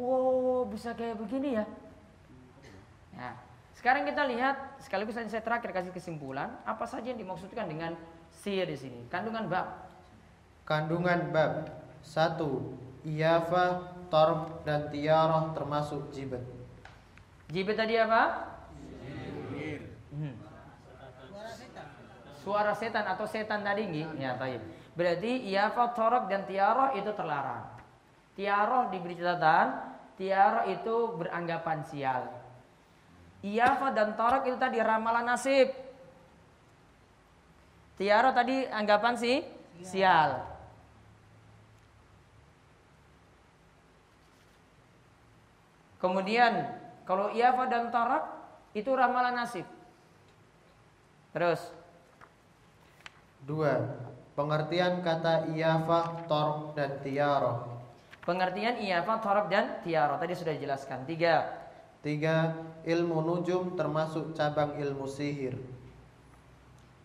wow 0.00 0.64
bisa 0.64 0.96
kayak 0.96 1.20
begini 1.20 1.60
ya? 1.60 1.64
Ya 3.12 3.32
sekarang 3.80 4.04
kita 4.04 4.28
lihat 4.28 4.76
sekaligus 4.76 5.16
saya 5.16 5.40
terakhir 5.40 5.72
kasih 5.72 5.88
kesimpulan 5.88 6.52
apa 6.68 6.84
saja 6.84 7.08
yang 7.08 7.16
dimaksudkan 7.16 7.64
dengan 7.64 7.96
sihir 8.28 8.68
di 8.68 8.76
sini? 8.76 9.00
Kandungan 9.08 9.48
bab. 9.48 9.88
Kandungan 10.68 11.32
bab. 11.32 11.80
Satu 12.04 12.76
iyafa 13.08 13.96
torb 14.12 14.60
dan 14.68 14.92
tiarah 14.92 15.56
termasuk 15.56 16.12
jibet. 16.12 16.44
Jibet 17.48 17.80
tadi 17.80 17.96
apa? 17.96 18.52
Hmm. 20.10 20.36
suara 22.44 22.76
setan 22.76 23.08
atau 23.08 23.24
setan 23.24 23.64
tadi 23.64 23.88
nggih? 23.88 24.20
Ya 24.20 24.36
baik. 24.36 24.60
Berarti 24.92 25.48
iafa 25.48 25.96
torok 25.96 26.28
dan 26.28 26.44
tiaroh 26.44 26.92
itu 27.00 27.08
terlarang. 27.16 27.64
Tiaroh 28.36 28.92
diberi 28.92 29.16
catatan, 29.16 29.89
tiaroh 30.20 30.68
itu 30.68 30.96
beranggapan 31.16 31.80
sial. 31.88 32.28
Iafa 33.40 33.96
dan 33.96 34.20
torok 34.20 34.44
itu 34.44 34.60
tadi 34.60 34.76
ramalan 34.84 35.24
nasib. 35.24 35.72
Tiaroh 37.96 38.36
tadi 38.36 38.68
anggapan 38.68 39.16
si 39.16 39.40
sial. 39.80 40.44
Kemudian 45.96 46.68
kalau 47.08 47.32
iafa 47.32 47.64
dan 47.72 47.88
torok 47.88 48.24
itu 48.76 48.92
ramalan 48.92 49.40
nasib. 49.40 49.64
Terus. 51.32 51.64
Dua. 53.48 53.72
Pengertian 54.36 55.00
kata 55.00 55.52
iyafah, 55.52 56.24
torok, 56.28 56.72
dan 56.76 57.00
tiaroh. 57.04 57.69
Pengertian 58.30 58.78
iyafah, 58.78 59.18
torok, 59.18 59.50
dan 59.50 59.82
tiaroh. 59.82 60.14
Tadi 60.22 60.38
sudah 60.38 60.54
dijelaskan. 60.54 61.02
Tiga. 61.02 61.50
Tiga, 61.98 62.54
ilmu 62.86 63.26
nujum 63.26 63.74
termasuk 63.74 64.38
cabang 64.38 64.78
ilmu 64.78 65.10
sihir. 65.10 65.58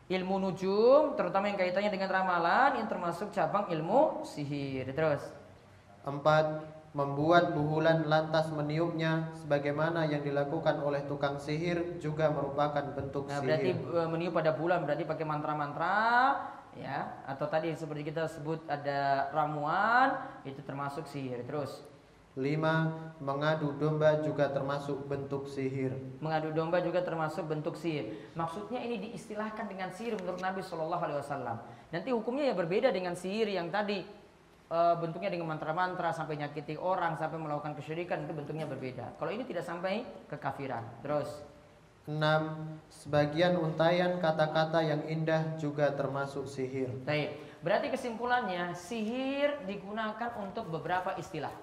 Ilmu 0.06 0.38
nujum, 0.38 1.18
terutama 1.18 1.50
yang 1.50 1.58
kaitannya 1.58 1.90
dengan 1.90 2.14
ramalan, 2.14 2.78
yang 2.78 2.86
termasuk 2.86 3.34
cabang 3.34 3.74
ilmu 3.74 4.22
sihir. 4.22 4.86
Terus. 4.94 5.26
Empat, 6.06 6.62
membuat 6.94 7.52
buhulan 7.52 8.08
lantas 8.08 8.48
meniupnya 8.56 9.34
sebagaimana 9.42 10.08
yang 10.08 10.24
dilakukan 10.24 10.80
oleh 10.80 11.04
tukang 11.10 11.36
sihir 11.36 12.00
juga 12.00 12.32
merupakan 12.32 12.86
bentuk 12.96 13.28
nah, 13.28 13.44
sihir. 13.44 13.50
Berarti 13.50 13.72
e, 13.76 14.00
meniup 14.08 14.34
pada 14.38 14.56
bulan 14.56 14.88
berarti 14.88 15.04
pakai 15.04 15.26
mantra-mantra 15.28 15.98
ya 16.76 17.24
atau 17.24 17.48
tadi 17.48 17.72
seperti 17.72 18.12
kita 18.12 18.28
sebut 18.28 18.64
ada 18.68 19.32
ramuan 19.32 20.20
itu 20.44 20.60
termasuk 20.62 21.08
sihir. 21.08 21.44
Terus? 21.48 21.84
Lima 22.36 22.92
mengadu 23.24 23.80
domba 23.80 24.20
juga 24.20 24.52
termasuk 24.52 25.08
bentuk 25.08 25.48
sihir. 25.48 25.96
Mengadu 26.20 26.52
domba 26.52 26.84
juga 26.84 27.00
termasuk 27.00 27.48
bentuk 27.48 27.80
sihir. 27.80 28.12
Maksudnya 28.36 28.84
ini 28.84 29.00
diistilahkan 29.08 29.72
dengan 29.72 29.96
sihir 29.96 30.20
menurut 30.20 30.44
Nabi 30.44 30.60
Shallallahu 30.60 31.00
Alaihi 31.00 31.20
Wasallam. 31.24 31.58
Nanti 31.96 32.12
hukumnya 32.12 32.52
ya 32.52 32.56
berbeda 32.60 32.92
dengan 32.92 33.16
sihir 33.16 33.48
yang 33.48 33.72
tadi 33.72 34.04
e, 34.68 34.80
bentuknya 35.00 35.32
dengan 35.32 35.56
mantra-mantra 35.56 36.12
sampai 36.12 36.36
nyakiti 36.36 36.76
orang 36.76 37.16
sampai 37.16 37.40
melakukan 37.40 37.72
kesyirikan 37.80 38.28
itu 38.28 38.36
bentuknya 38.36 38.68
berbeda. 38.68 39.16
Kalau 39.16 39.32
ini 39.32 39.48
tidak 39.48 39.64
sampai 39.64 40.04
kekafiran. 40.28 40.84
Terus 41.08 41.55
6. 42.06 42.16
Sebagian 42.94 43.58
untayan 43.58 44.22
kata-kata 44.22 44.86
yang 44.86 45.02
indah 45.10 45.58
juga 45.58 45.90
termasuk 45.94 46.46
sihir. 46.46 46.90
Baik. 47.02 47.34
Berarti 47.66 47.90
kesimpulannya 47.90 48.78
sihir 48.78 49.66
digunakan 49.66 50.38
untuk 50.38 50.70
beberapa 50.70 51.18
istilah. 51.18 51.54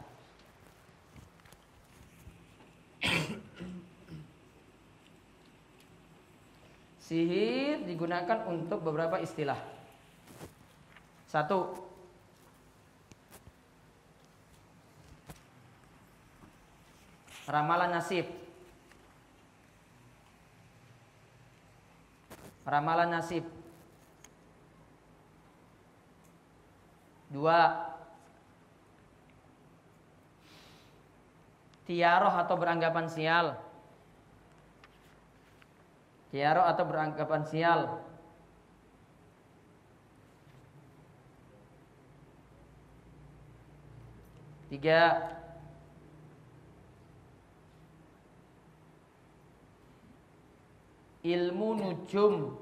sihir 7.13 7.85
digunakan 7.85 8.49
untuk 8.49 8.81
beberapa 8.81 9.21
istilah. 9.21 9.61
Satu, 11.29 11.77
ramalan 17.45 17.93
nasib. 17.93 18.42
Ramalan 22.63 23.11
nasib. 23.11 23.43
Dua. 27.33 27.91
Tiaroh 31.83 32.35
atau 32.39 32.55
beranggapan 32.55 33.07
sial. 33.11 33.59
Tiaroh 36.31 36.65
atau 36.65 36.85
beranggapan 36.87 37.43
sial. 37.51 37.81
Tiga. 44.71 45.42
Ilmu 51.23 51.69
nujum 51.79 52.59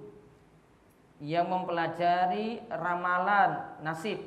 yang 1.20 1.48
mempelajari 1.48 2.60
ramalan 2.68 3.80
nasib. 3.84 4.20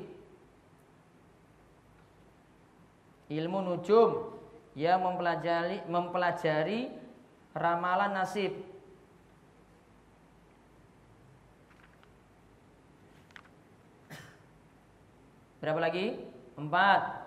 Ilmu 3.30 3.58
nujum 3.62 4.34
yang 4.74 5.02
mempelajari 5.02 5.86
mempelajari 5.86 6.90
ramalan 7.54 8.10
nasib. 8.14 8.52
Berapa 15.62 15.80
lagi? 15.80 16.20
Empat. 16.60 17.23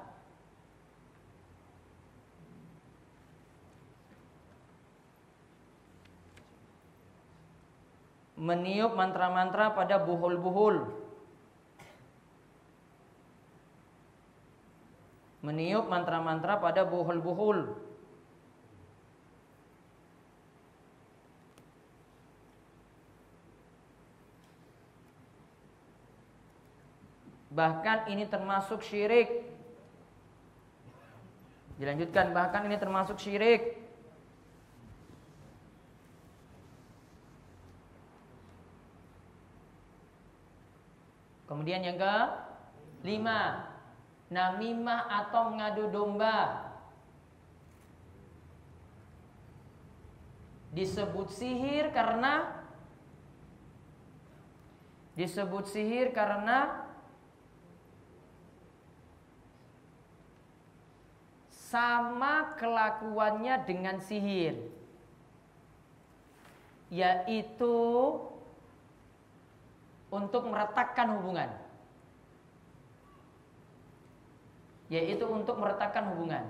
Meniup 8.38 8.94
mantra-mantra 8.94 9.74
pada 9.74 9.98
buhul-buhul. 9.98 10.86
Meniup 15.42 15.90
mantra-mantra 15.90 16.62
pada 16.62 16.86
buhul-buhul. 16.86 17.74
Bahkan 27.58 28.14
ini 28.14 28.30
termasuk 28.30 28.86
syirik. 28.86 29.50
Dilanjutkan 31.82 32.30
bahkan 32.30 32.70
ini 32.70 32.78
termasuk 32.78 33.18
syirik. 33.18 33.87
Kemudian 41.48 41.80
yang 41.80 41.96
ke 41.96 42.16
lima, 43.08 43.72
namimah 44.28 45.08
atau 45.24 45.56
mengadu 45.56 45.88
domba. 45.88 46.68
Disebut 50.76 51.32
sihir 51.32 51.90
karena 51.96 52.62
disebut 55.18 55.66
sihir 55.66 56.14
karena 56.14 56.86
sama 61.50 62.54
kelakuannya 62.56 63.66
dengan 63.66 63.98
sihir 63.98 64.56
yaitu 66.88 67.76
untuk 70.08 70.48
meretakkan 70.48 71.20
hubungan 71.20 71.50
yaitu 74.88 75.28
untuk 75.28 75.60
meretakkan 75.60 76.16
hubungan 76.16 76.48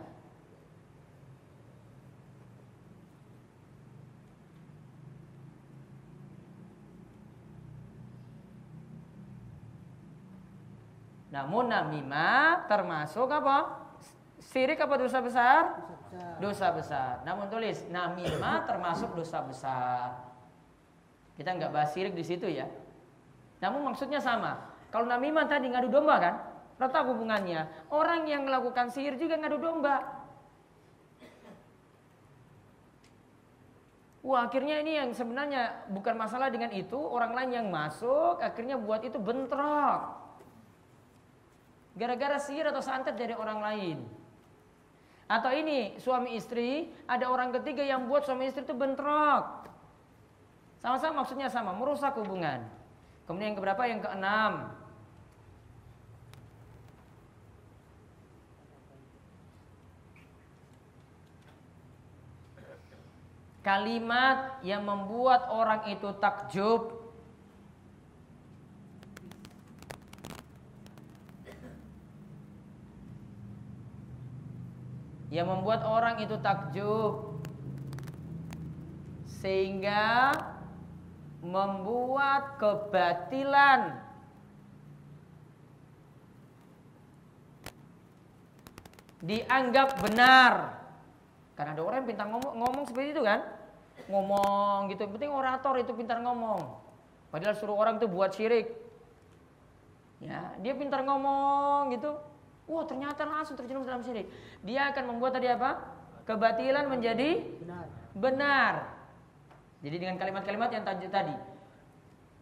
Namun 11.28 11.70
namimah 11.70 12.66
termasuk 12.66 13.30
apa? 13.30 13.86
Sirik 14.42 14.82
apa 14.82 14.96
dosa 14.98 15.22
besar? 15.22 15.76
Dosa 16.42 16.74
besar. 16.74 17.22
Namun 17.28 17.46
tulis 17.52 17.86
namimah 17.94 18.66
termasuk 18.66 19.14
dosa 19.14 19.46
besar. 19.46 20.18
Kita 21.38 21.54
nggak 21.54 21.70
bahas 21.70 21.94
sirik 21.94 22.18
di 22.18 22.26
situ 22.26 22.50
ya. 22.50 22.66
Namun 23.64 23.92
maksudnya 23.92 24.22
sama. 24.22 24.58
Kalau 24.94 25.10
namimah 25.10 25.50
tadi 25.50 25.68
ngadu 25.70 25.90
domba 25.90 26.16
kan? 26.22 26.36
Retak 26.78 27.10
hubungannya. 27.10 27.66
Orang 27.90 28.30
yang 28.30 28.46
melakukan 28.46 28.94
sihir 28.94 29.18
juga 29.18 29.38
ngadu 29.38 29.58
domba. 29.58 30.18
Wah 34.28 34.43
akhirnya 34.43 34.84
ini 34.84 35.00
yang 35.00 35.10
sebenarnya 35.15 35.88
bukan 35.89 36.20
masalah 36.20 36.52
dengan 36.52 36.70
itu. 36.76 37.00
Orang 37.00 37.32
lain 37.32 37.52
yang 37.56 37.67
masuk 37.72 38.43
akhirnya 38.43 38.76
buat 38.76 39.02
itu 39.02 39.17
bentrok. 39.17 40.20
Gara-gara 41.98 42.38
sihir 42.38 42.70
atau 42.70 42.84
santet 42.84 43.17
dari 43.17 43.34
orang 43.34 43.58
lain. 43.63 43.98
Atau 45.28 45.52
ini 45.52 46.00
suami 46.00 46.39
istri, 46.39 46.88
ada 47.04 47.28
orang 47.28 47.52
ketiga 47.60 47.84
yang 47.84 48.08
buat 48.08 48.24
suami 48.24 48.48
istri 48.48 48.63
itu 48.63 48.72
bentrok. 48.72 49.67
Sama-sama 50.80 51.26
maksudnya 51.26 51.52
sama, 51.52 51.76
merusak 51.76 52.15
hubungan. 52.15 52.63
Kemudian 53.28 53.52
yang 53.52 53.60
keberapa? 53.60 53.84
Yang 53.84 54.02
keenam. 54.08 54.54
Kalimat 63.68 64.63
yang 64.63 64.88
membuat 64.88 65.52
orang 65.52 65.92
itu 65.92 66.08
takjub 66.24 67.08
yang 75.28 75.52
membuat 75.52 75.84
orang 75.84 76.24
itu 76.24 76.40
takjub 76.40 77.44
sehingga 79.28 80.32
membuat 81.41 82.58
kebatilan 82.58 84.02
dianggap 89.21 89.97
benar 90.02 90.78
karena 91.58 91.73
ada 91.73 91.82
orang 91.82 91.97
yang 92.06 92.10
pintar 92.13 92.28
ngomong, 92.30 92.54
ngomong 92.54 92.84
seperti 92.86 93.17
itu 93.17 93.23
kan 93.26 93.41
ngomong 94.08 94.93
gitu 94.93 95.04
yang 95.04 95.13
penting 95.13 95.32
orator 95.34 95.73
itu 95.82 95.91
pintar 95.97 96.21
ngomong 96.21 96.78
padahal 97.34 97.58
suruh 97.58 97.76
orang 97.76 97.97
itu 97.97 98.08
buat 98.08 98.32
syirik 98.34 98.69
ya 100.21 100.54
dia 100.62 100.73
pintar 100.78 101.02
ngomong 101.02 101.93
gitu 101.97 102.13
Wah 102.67 102.84
ternyata 102.84 103.23
langsung 103.23 103.56
terjerumus 103.56 103.88
dalam 103.88 104.04
syirik. 104.04 104.28
Dia 104.67 104.91
akan 104.91 105.15
membuat 105.15 105.39
tadi 105.39 105.47
apa? 105.47 105.88
Kebatilan 106.28 106.91
menjadi 106.91 107.39
benar. 107.63 107.86
benar. 108.12 108.73
Jadi 109.88 110.04
dengan 110.04 110.19
kalimat-kalimat 110.19 110.67
yang 110.67 110.84
tadi. 110.84 111.32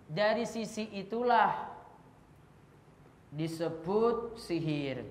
Dari 0.09 0.49
sisi 0.49 0.89
itulah 0.97 1.69
disebut 3.29 4.33
sihir. 4.33 5.05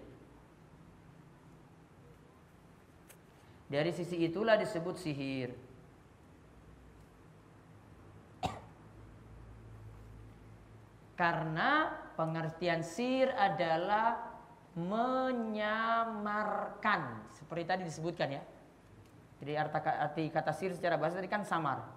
Dari 3.70 3.94
sisi 3.94 4.18
itulah 4.26 4.58
disebut 4.58 4.98
sihir. 4.98 5.54
Karena 11.14 11.94
pengertian 12.18 12.82
sihir 12.82 13.30
adalah 13.30 14.34
menyamarkan 14.74 15.70
seperti 17.30 17.62
tadi 17.62 17.86
disebutkan 17.86 18.42
ya. 18.42 18.42
Jadi 19.38 19.54
arti 19.54 20.26
kata 20.34 20.50
sir 20.50 20.74
secara 20.74 20.98
bahasa 20.98 21.22
tadi 21.22 21.30
kan 21.30 21.46
samar. 21.46 21.93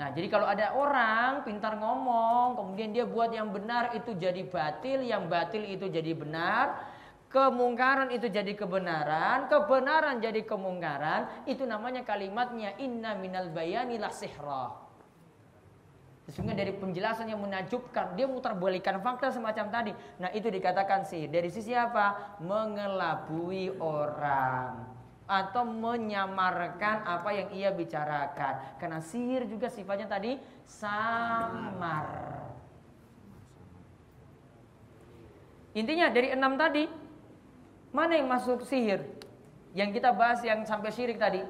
Nah, 0.00 0.08
jadi 0.16 0.32
kalau 0.32 0.48
ada 0.48 0.72
orang 0.72 1.44
pintar 1.44 1.76
ngomong, 1.76 2.56
kemudian 2.56 2.88
dia 2.88 3.04
buat 3.04 3.28
yang 3.36 3.52
benar 3.52 3.92
itu 3.92 4.16
jadi 4.16 4.48
batil, 4.48 5.04
yang 5.04 5.28
batil 5.28 5.60
itu 5.60 5.92
jadi 5.92 6.16
benar, 6.16 6.88
Kemungkaran 7.30 8.10
itu 8.10 8.26
jadi 8.26 8.58
kebenaran, 8.58 9.46
kebenaran 9.46 10.18
jadi 10.18 10.42
kemungkaran, 10.42 11.46
itu 11.46 11.62
namanya 11.62 12.02
kalimatnya 12.02 12.74
inna 12.82 13.14
minal 13.14 13.54
bayani 13.54 14.02
la 14.02 14.10
sihra. 14.10 14.74
Sesungguhnya 16.26 16.66
dari 16.66 16.74
penjelasan 16.74 17.30
yang 17.30 17.38
menajubkan, 17.38 18.18
dia 18.18 18.26
mutar 18.26 18.58
balikan 18.58 18.98
fakta 18.98 19.30
semacam 19.30 19.66
tadi. 19.70 19.92
Nah 20.18 20.34
itu 20.34 20.50
dikatakan 20.50 21.06
sih 21.06 21.30
Dari 21.30 21.54
sisi 21.54 21.70
apa? 21.70 22.38
Mengelabui 22.42 23.78
orang. 23.78 24.99
Atau 25.30 25.62
menyamarkan 25.62 27.06
apa 27.06 27.30
yang 27.30 27.54
ia 27.54 27.70
bicarakan. 27.70 28.82
Karena 28.82 28.98
sihir 28.98 29.46
juga 29.46 29.70
sifatnya 29.70 30.10
tadi 30.10 30.42
samar. 30.66 32.10
Intinya 35.70 36.10
dari 36.10 36.34
enam 36.34 36.58
tadi 36.58 36.90
Mana 37.90 38.14
yang 38.14 38.30
masuk 38.30 38.62
sihir? 38.62 39.02
Yang 39.74 39.98
kita 39.98 40.14
bahas 40.14 40.38
yang 40.46 40.62
sampai 40.62 40.94
syirik 40.94 41.18
tadi. 41.18 41.42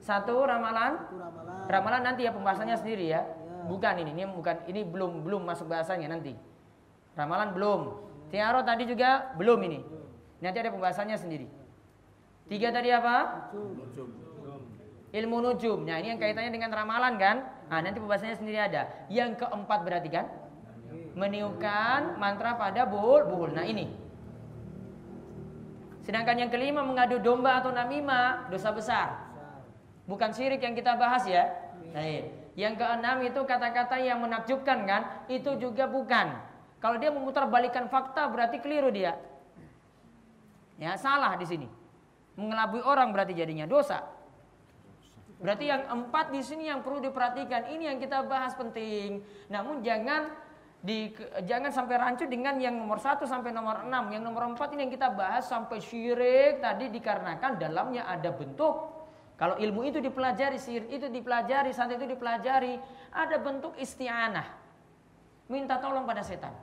Satu 0.00 0.44
ramalan. 0.44 1.08
ramalan. 1.08 1.64
Ramalan 1.68 2.02
nanti 2.04 2.28
ya 2.28 2.32
pembahasannya 2.36 2.76
sendiri 2.76 3.12
ya. 3.12 3.24
ya. 3.24 3.64
Bukan 3.64 3.94
ini, 4.02 4.10
ini 4.12 4.24
bukan 4.28 4.56
ini 4.68 4.80
belum 4.84 5.24
belum 5.24 5.42
masuk 5.46 5.70
bahasanya 5.72 6.12
nanti. 6.12 6.36
Ramalan 7.16 7.56
belum. 7.56 7.80
Tiaro 8.28 8.60
tadi 8.64 8.84
juga 8.88 9.32
belum 9.36 9.60
ini. 9.68 9.78
Nanti 10.42 10.58
ada 10.58 10.72
pembahasannya 10.72 11.16
sendiri. 11.16 11.46
Tiga 12.52 12.68
tadi 12.68 12.92
apa? 12.92 13.48
Ilmu 15.08 15.36
nujum. 15.40 15.88
Nah 15.88 15.96
ini 16.04 16.12
yang 16.12 16.20
kaitannya 16.20 16.52
dengan 16.52 16.68
ramalan 16.68 17.16
kan? 17.16 17.36
Nah 17.72 17.80
nanti 17.80 17.96
pembahasannya 17.96 18.36
sendiri 18.36 18.60
ada. 18.60 19.08
Yang 19.08 19.40
keempat 19.40 19.80
berarti 19.88 20.12
kan? 20.12 20.28
Meniupkan 21.16 22.20
mantra 22.20 22.52
pada 22.60 22.84
bul. 22.84 23.24
Nah 23.56 23.64
ini. 23.64 23.88
Sedangkan 26.04 26.44
yang 26.44 26.52
kelima 26.52 26.84
mengadu 26.84 27.24
domba 27.24 27.64
atau 27.64 27.72
namima 27.72 28.44
dosa 28.52 28.68
besar. 28.68 29.32
Bukan 30.04 30.36
syirik 30.36 30.60
yang 30.60 30.76
kita 30.76 30.92
bahas 31.00 31.24
ya. 31.24 31.48
Nah, 31.96 32.04
ini. 32.04 32.28
Yang 32.52 32.84
keenam 32.84 33.16
itu 33.24 33.40
kata-kata 33.48 33.96
yang 33.96 34.20
menakjubkan 34.20 34.84
kan? 34.84 35.24
Itu 35.24 35.56
juga 35.56 35.88
bukan. 35.88 36.36
Kalau 36.84 37.00
dia 37.00 37.08
memutar 37.08 37.48
balikan 37.48 37.88
fakta 37.88 38.28
berarti 38.28 38.60
keliru 38.60 38.92
dia. 38.92 39.16
Ya, 40.76 41.00
salah 41.00 41.32
di 41.40 41.48
sini. 41.48 41.80
Mengelabui 42.38 42.80
orang 42.84 43.12
berarti 43.12 43.36
jadinya 43.36 43.68
dosa. 43.68 44.02
Berarti 45.42 45.68
yang 45.68 45.84
empat 45.90 46.30
di 46.30 46.40
sini 46.40 46.70
yang 46.70 46.80
perlu 46.80 47.02
diperhatikan. 47.02 47.68
Ini 47.74 47.92
yang 47.92 47.98
kita 47.98 48.24
bahas 48.24 48.54
penting. 48.54 49.20
Namun 49.50 49.82
jangan 49.82 50.30
di 50.82 51.14
jangan 51.46 51.70
sampai 51.70 51.94
rancu 51.98 52.26
dengan 52.26 52.58
yang 52.58 52.74
nomor 52.74 53.02
satu 53.02 53.26
sampai 53.26 53.50
nomor 53.50 53.84
enam. 53.84 54.08
Yang 54.14 54.22
nomor 54.22 54.42
empat 54.54 54.72
ini 54.72 54.86
yang 54.88 54.92
kita 54.94 55.12
bahas 55.12 55.44
sampai 55.50 55.82
syirik 55.82 56.62
tadi 56.62 56.88
dikarenakan 56.88 57.58
dalamnya 57.58 58.06
ada 58.06 58.30
bentuk. 58.30 59.02
Kalau 59.36 59.58
ilmu 59.58 59.82
itu 59.82 59.98
dipelajari, 59.98 60.54
sihir 60.54 60.86
itu 60.86 61.10
dipelajari, 61.10 61.74
santet 61.74 61.98
itu 61.98 62.14
dipelajari, 62.14 62.78
ada 63.10 63.36
bentuk 63.42 63.74
isti'anah. 63.74 64.46
Minta 65.50 65.82
tolong 65.82 66.06
pada 66.06 66.22
setan 66.22 66.54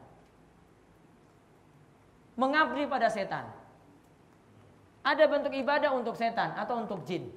mengabdi 2.40 2.88
pada 2.88 3.12
setan. 3.12 3.59
Ada 5.10 5.26
bentuk 5.26 5.50
ibadah 5.58 5.90
untuk 5.98 6.14
setan 6.14 6.54
atau 6.54 6.86
untuk 6.86 7.02
jin. 7.02 7.34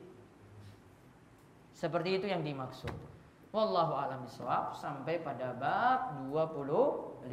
Seperti 1.72 2.20
itu 2.20 2.28
yang 2.28 2.44
dimaksud. 2.44 2.92
Wallahu 3.48 3.96
a'lam 3.96 4.28
bishawab 4.28 4.76
sampai 4.76 5.24
pada 5.24 5.56
bab 5.56 6.28
25. 6.28 7.24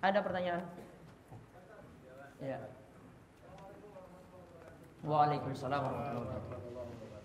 Ada 0.00 0.18
pertanyaan? 0.24 0.64
Ya. 2.40 2.60
Waalaikumsalam 5.04 5.80
warahmatullahi 5.80 6.24
wabarakatuh. 6.24 7.15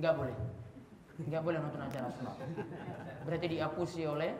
Enggak 0.00 0.16
boleh. 0.16 0.36
Enggak 1.20 1.42
boleh 1.44 1.58
nonton 1.60 1.84
acara 1.84 2.08
sulap. 2.16 2.40
Berarti 3.28 3.46
diapusi 3.52 4.08
oleh 4.08 4.32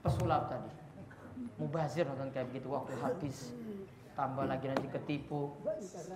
pesulap 0.00 0.48
tadi. 0.48 0.72
Mubazir 1.60 2.08
nonton 2.08 2.32
kayak 2.32 2.48
begitu 2.48 2.72
waktu 2.72 2.96
habis. 2.96 3.52
Tambah 4.16 4.48
lagi 4.48 4.72
nanti 4.72 4.88
ketipu, 4.88 5.52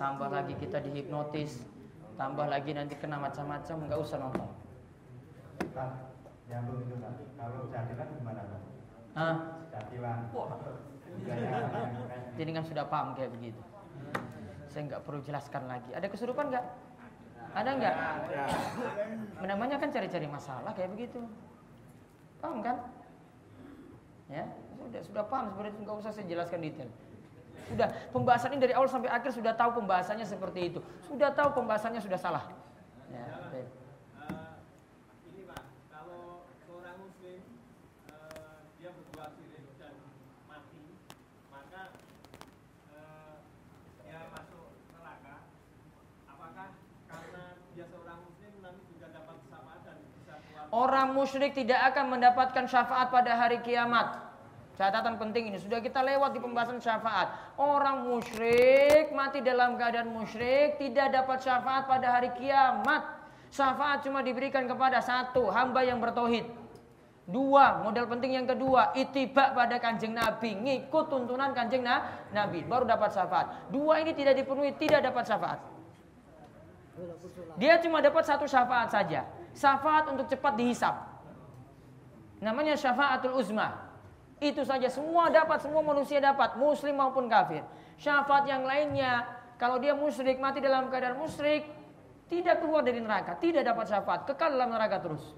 tambah 0.01 0.29
lagi 0.33 0.53
kita 0.57 0.81
dihipnotis, 0.81 1.61
tambah 2.17 2.45
lagi 2.49 2.73
nanti 2.73 2.93
kena 2.97 3.21
macam-macam, 3.21 3.77
enggak 3.89 3.99
usah 4.01 4.17
nonton. 4.17 4.49
Itu 5.61 5.73
kan, 5.77 6.09
kalau 7.37 7.69
jadilan 7.69 8.07
gimana 8.17 8.41
kan? 8.49 8.61
Hah? 9.13 9.35
Jadilan. 9.73 10.29
Jadi 12.37 12.49
kan 12.49 12.63
sudah 12.65 12.85
paham 12.89 13.13
kayak 13.13 13.33
begitu. 13.33 13.61
Saya 14.69 14.81
nggak 14.93 15.01
perlu 15.07 15.19
jelaskan 15.23 15.63
lagi. 15.67 15.89
Ada 15.95 16.07
kesurupan 16.11 16.51
nggak? 16.51 16.65
Ada 17.55 17.69
nggak? 17.73 17.95
Namanya 19.47 19.75
kan 19.81 19.89
cari-cari 19.89 20.27
masalah 20.29 20.71
kayak 20.75 20.93
begitu. 20.93 21.23
Paham 22.43 22.61
kan? 22.61 22.77
Ya, 24.27 24.43
sudah 24.75 25.01
sudah 25.07 25.23
paham 25.25 25.45
sebenarnya 25.55 25.79
nggak 25.87 25.97
usah 26.03 26.11
saya 26.11 26.27
jelaskan 26.27 26.59
detail. 26.59 26.91
Sudah 27.67 27.87
pembahasan 28.11 28.55
ini 28.55 28.61
dari 28.63 28.73
awal 28.75 28.87
sampai 28.87 29.11
akhir 29.11 29.31
sudah 29.35 29.55
tahu 29.55 29.83
pembahasannya 29.83 30.23
seperti 30.27 30.71
itu. 30.71 30.79
Sudah 31.03 31.31
tahu 31.35 31.63
pembahasannya 31.63 31.99
sudah 31.99 32.19
salah. 32.19 32.43
Orang 50.97 51.13
musyrik 51.13 51.53
tidak 51.53 51.93
akan 51.93 52.17
mendapatkan 52.17 52.65
syafaat 52.65 53.13
pada 53.13 53.37
hari 53.37 53.61
kiamat. 53.61 54.17
Catatan 54.81 55.21
penting 55.21 55.53
ini 55.53 55.61
sudah 55.61 55.77
kita 55.77 56.01
lewat 56.01 56.33
di 56.33 56.41
pembahasan 56.41 56.81
syafaat. 56.81 57.53
Orang 57.53 58.09
musyrik 58.09 59.13
mati 59.13 59.45
dalam 59.45 59.77
keadaan 59.77 60.09
musyrik 60.09 60.81
tidak 60.81 61.13
dapat 61.13 61.37
syafaat 61.45 61.85
pada 61.85 62.17
hari 62.17 62.33
kiamat. 62.33 63.13
Syafaat 63.53 64.09
cuma 64.09 64.25
diberikan 64.25 64.65
kepada 64.65 64.97
satu 64.97 65.53
hamba 65.53 65.85
yang 65.85 66.01
bertauhid. 66.01 66.49
Dua, 67.29 67.85
modal 67.85 68.09
penting 68.09 68.33
yang 68.33 68.49
kedua, 68.49 68.97
itibak 68.97 69.53
pada 69.53 69.77
kanjeng 69.77 70.17
Nabi, 70.17 70.57
ngikut 70.57 71.13
tuntunan 71.13 71.53
kanjeng 71.53 71.85
Nabi, 72.33 72.65
baru 72.65 72.89
dapat 72.89 73.13
syafaat. 73.13 73.69
Dua 73.69 74.01
ini 74.01 74.17
tidak 74.17 74.33
dipenuhi, 74.33 74.73
tidak 74.73 75.05
dapat 75.05 75.29
syafaat. 75.29 75.61
Dia 77.61 77.77
cuma 77.85 78.01
dapat 78.01 78.25
satu 78.25 78.49
syafaat 78.49 78.89
saja 78.89 79.36
syafaat 79.57 80.05
untuk 80.13 80.29
cepat 80.29 80.53
dihisap. 80.53 80.93
Namanya 82.37 82.77
syafaatul 82.77 83.33
uzma. 83.33 83.89
Itu 84.37 84.61
saja 84.61 84.85
semua 84.93 85.33
dapat, 85.33 85.65
semua 85.65 85.81
manusia 85.81 86.21
dapat, 86.21 86.53
muslim 86.61 86.93
maupun 86.93 87.25
kafir. 87.25 87.65
Syafaat 87.97 88.45
yang 88.45 88.61
lainnya, 88.61 89.25
kalau 89.57 89.81
dia 89.81 89.97
musyrik, 89.97 90.37
mati 90.37 90.61
dalam 90.61 90.93
keadaan 90.93 91.17
musyrik, 91.17 91.65
tidak 92.29 92.61
keluar 92.61 92.85
dari 92.85 93.01
neraka, 93.01 93.33
tidak 93.41 93.65
dapat 93.65 93.89
syafaat, 93.89 94.29
kekal 94.29 94.53
dalam 94.53 94.69
neraka 94.69 95.01
terus. 95.01 95.33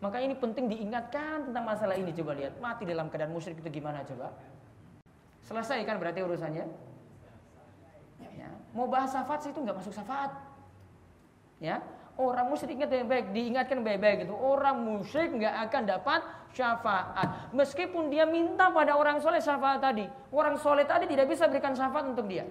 Maka 0.00 0.24
ini 0.24 0.32
penting 0.32 0.72
diingatkan 0.72 1.52
tentang 1.52 1.64
masalah 1.68 2.00
ini. 2.00 2.16
Coba 2.16 2.32
lihat, 2.32 2.56
mati 2.56 2.88
dalam 2.88 3.12
keadaan 3.12 3.36
musyrik 3.36 3.60
itu 3.60 3.68
gimana 3.68 4.00
coba? 4.08 4.32
Selesai 5.44 5.84
kan 5.84 6.00
berarti 6.00 6.24
urusannya? 6.24 6.64
Ya. 8.32 8.48
Mau 8.72 8.88
bahas 8.88 9.12
syafaat 9.12 9.44
sih 9.44 9.52
itu 9.52 9.60
nggak 9.60 9.76
masuk 9.76 9.92
syafaat. 9.92 10.32
Ya, 11.60 11.84
Orang 12.14 12.46
musyrik 12.46 12.78
ingat 12.78 12.94
baik-baik, 12.94 13.34
diingatkan 13.34 13.82
baik-baik 13.82 14.30
itu. 14.30 14.34
Orang 14.38 14.86
musyrik 14.86 15.34
nggak 15.34 15.54
akan 15.66 15.82
dapat 15.82 16.20
syafaat. 16.54 17.50
Meskipun 17.50 18.06
dia 18.06 18.22
minta 18.22 18.70
pada 18.70 18.94
orang 18.94 19.18
soleh 19.18 19.42
syafaat 19.42 19.82
tadi. 19.82 20.06
Orang 20.30 20.54
soleh 20.54 20.86
tadi 20.86 21.10
tidak 21.10 21.26
bisa 21.26 21.50
berikan 21.50 21.74
syafaat 21.74 22.06
untuk 22.14 22.30
dia. 22.30 22.46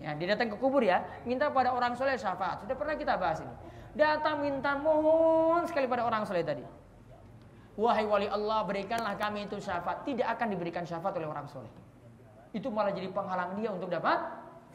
Ya, 0.00 0.16
dia 0.16 0.32
datang 0.32 0.52
ke 0.52 0.56
kubur 0.56 0.80
ya, 0.80 1.04
minta 1.28 1.52
pada 1.52 1.76
orang 1.76 1.92
soleh 2.00 2.16
syafaat. 2.16 2.64
Sudah 2.64 2.76
pernah 2.80 2.96
kita 2.96 3.20
bahas 3.20 3.44
ini. 3.44 3.52
Datang 3.92 4.40
minta 4.40 4.72
mohon 4.80 5.68
sekali 5.68 5.84
pada 5.84 6.08
orang 6.08 6.24
soleh 6.24 6.44
tadi. 6.44 6.64
Wahai 7.76 8.08
wali 8.08 8.24
Allah 8.24 8.64
berikanlah 8.64 9.20
kami 9.20 9.52
itu 9.52 9.60
syafaat. 9.60 10.00
Tidak 10.08 10.24
akan 10.24 10.48
diberikan 10.48 10.88
syafaat 10.88 11.12
oleh 11.20 11.28
orang 11.28 11.44
soleh. 11.44 11.68
Itu 12.56 12.72
malah 12.72 12.96
jadi 12.96 13.12
penghalang 13.12 13.60
dia 13.60 13.68
untuk 13.68 13.92
dapat 13.92 14.16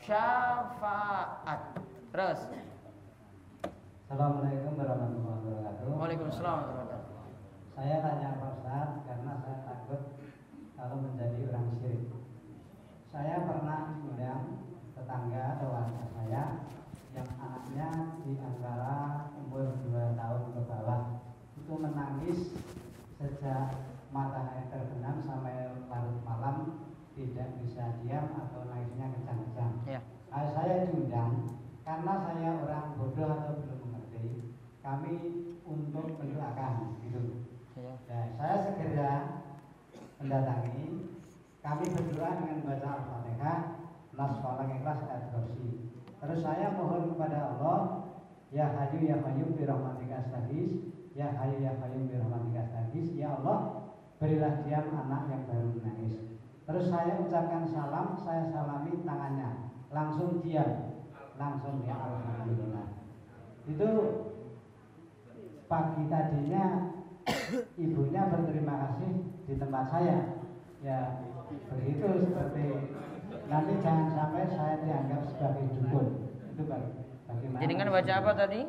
syafaat. 0.05 1.73
Terus. 2.13 2.39
Assalamualaikum 4.11 4.75
warahmatullahi 4.75 5.39
wabarakatuh. 5.39 5.87
Waalaikumsalam 5.95 6.57
warahmatullahi 6.67 6.99
wabarakatuh. 7.15 7.71
Saya 7.71 7.95
tanya 8.03 8.29
Pak 8.43 8.49
Ustaz 8.59 8.89
karena 9.07 9.31
saya 9.39 9.57
takut 9.63 10.01
kalau 10.75 10.95
menjadi 10.99 11.39
orang 11.47 11.67
syirik. 11.79 12.03
Saya 13.07 13.35
pernah 13.47 14.03
undang 14.03 14.67
tetangga 14.99 15.43
atau 15.55 15.67
warga 15.71 16.03
saya 16.11 16.43
yang 17.15 17.29
anaknya 17.39 17.87
di 18.27 18.35
antara 18.35 18.95
umur 19.39 19.79
2 19.79 20.19
tahun 20.19 20.43
ke 20.43 20.61
bawah 20.67 21.01
itu 21.55 21.71
menangis 21.71 22.39
sejak 23.15 23.79
matahari 24.11 24.67
terbenam 24.75 25.23
sampai 25.23 25.71
larut 25.87 26.19
malam 26.27 26.83
tidak 27.15 27.47
bisa 27.63 27.95
diam 28.03 28.27
atau 28.35 28.67
nangisnya 28.67 29.07
kencang-kencang. 29.07 29.73
Ya. 29.87 30.03
Saya 30.35 30.91
diundang 30.91 31.47
karena 31.87 32.13
saya 32.27 32.49
orang 32.59 32.99
bodoh 32.99 33.31
atau 33.39 33.55
belum 33.55 33.80
kami 34.81 35.13
untuk 35.61 36.17
mendoakan 36.17 36.97
gitu. 37.05 37.45
Ya. 37.77 37.93
Nah, 38.09 38.25
saya 38.35 38.57
segera 38.65 39.13
mendatangi. 40.17 41.09
Kami 41.61 41.85
berdoa 41.93 42.41
dengan 42.41 42.65
baca 42.65 42.87
Al-Fatihah, 42.89 43.59
Nas 44.17 44.33
Falak 44.41 44.73
Ikhlas 44.73 45.05
ayat 45.05 45.29
Terus 46.21 46.39
saya 46.41 46.73
mohon 46.73 47.13
kepada 47.13 47.53
Allah, 47.53 47.79
Ya 48.49 48.73
Hayu 48.73 49.05
Ya 49.05 49.21
Hayu 49.21 49.53
bi 49.53 49.69
rahmatika 49.69 50.25
astaghis, 50.25 50.89
Ya 51.13 51.29
Hayu 51.37 51.61
ya 51.61 51.77
Qayyum 51.77 52.09
bi 52.09 52.17
rahmatika 52.17 52.65
astaghis. 52.65 53.13
Ya 53.13 53.37
Allah, 53.37 53.89
berilah 54.17 54.65
dia 54.65 54.81
anak 54.81 55.29
yang 55.29 55.43
baru 55.45 55.69
menangis. 55.77 56.17
Terus 56.65 56.85
saya 56.87 57.19
ucapkan 57.19 57.67
salam, 57.69 58.17
saya 58.21 58.47
salami 58.49 59.01
tangannya. 59.03 59.75
Langsung 59.91 60.39
diam. 60.39 61.03
Langsung 61.35 61.83
ya 61.83 61.99
alhamdulillah. 61.99 62.87
Itu 63.67 63.89
pagi 65.71 66.03
tadinya 66.11 66.91
ibunya 67.79 68.21
berterima 68.27 68.75
kasih 68.75 69.11
di 69.47 69.53
tempat 69.55 69.87
saya. 69.87 70.43
Ya, 70.83 71.23
begitu 71.71 72.27
seperti 72.27 72.63
nanti 73.47 73.73
jangan 73.79 74.07
sampai 74.11 74.51
saya 74.51 74.75
dianggap 74.83 75.21
sebagai 75.31 75.71
dukun. 75.79 76.07
Itu. 76.51 76.63
Bagaimana? 76.67 77.61
Jadi 77.63 77.73
kan 77.79 77.87
baca 77.87 78.13
apa 78.19 78.31
tadi? 78.35 78.61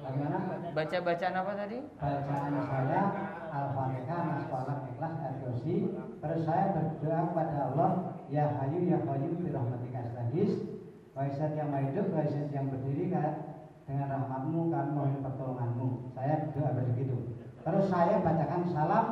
Bagaimana? 0.00 0.38
Baca 0.70 0.96
bacaan 1.02 1.34
apa 1.34 1.52
tadi? 1.58 1.78
Bacaan 1.98 2.54
saya 2.70 3.02
Al-Fatihah, 3.50 4.20
Nas 4.30 4.44
Falak, 4.46 4.86
Ikhlas, 4.86 5.14
Al-Kursi 5.18 5.76
Terus 5.92 6.40
saya 6.46 6.64
berdoa 6.72 7.20
kepada 7.34 7.56
Allah 7.68 7.90
Ya 8.30 8.48
Hayu, 8.48 8.86
Ya 8.86 9.02
Qayyum, 9.02 9.42
bi 9.42 9.50
rahmatika 9.50 10.08
astaghis 10.08 10.78
Waisyat 11.12 11.52
yang 11.58 11.74
hidup, 11.74 12.06
Waisyat 12.16 12.48
yang 12.54 12.70
berdiri 12.70 13.12
kan 13.12 13.49
Dengan 13.90 14.06
rahmatmu 14.06 14.70
kami 14.70 14.90
mohon 14.94 15.18
pertolonganmu 15.18 16.14
Saya 16.14 16.46
berdoa 16.46 16.70
begitu 16.78 17.34
Terus 17.66 17.84
saya 17.90 18.22
bacakan 18.22 18.62
salam 18.70 19.06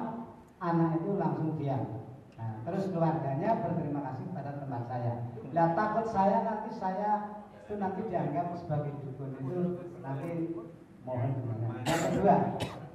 Anak 0.62 1.02
itu 1.02 1.18
langsung 1.18 1.58
diam 1.58 1.98
Nah, 2.38 2.62
terus 2.62 2.86
keluarganya 2.94 3.58
berterima 3.58 3.98
kasih 3.98 4.30
pada 4.30 4.62
teman 4.62 4.86
saya. 4.86 5.26
Nah, 5.50 5.74
takut 5.74 6.06
saya 6.06 6.46
nanti 6.46 6.70
saya 6.70 7.34
itu 7.66 7.74
nanti 7.82 8.06
dianggap 8.06 8.54
sebagai 8.54 8.94
dukun 9.02 9.34
itu 9.42 9.60
nanti 9.98 10.54
mohon 11.02 11.34
dengan 11.34 11.82
yang 11.82 11.98
kedua 12.06 12.36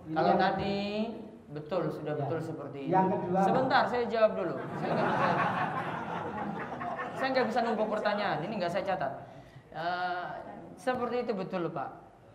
ini 0.08 0.15
Kalau 0.15 0.32
yang- 0.32 0.39
tadi 0.39 0.76
betul 1.52 1.84
sudah 1.91 2.15
Ya. 2.15 2.19
betul 2.24 2.39
seperti 2.39 2.80
itu. 2.88 2.91
Yang 2.96 3.08
kedua. 3.19 3.39
Sebentar, 3.43 3.84
saya 3.86 4.04
jawab 4.08 4.32
dulu. 4.32 4.56
Saya 4.56 4.91
nggak 4.96 5.08
bisa. 5.12 5.28
saya 7.13 7.28
nggak 7.30 7.48
bisa 7.52 7.60
numpuk 7.62 7.88
pertanyaan. 7.91 8.38
Ini 8.48 8.54
nggak 8.58 8.72
saya 8.72 8.84
catat. 8.88 9.12
Eh, 9.76 10.26
seperti 10.78 11.28
itu 11.28 11.34
betul 11.36 11.70
Pak. 11.70 11.90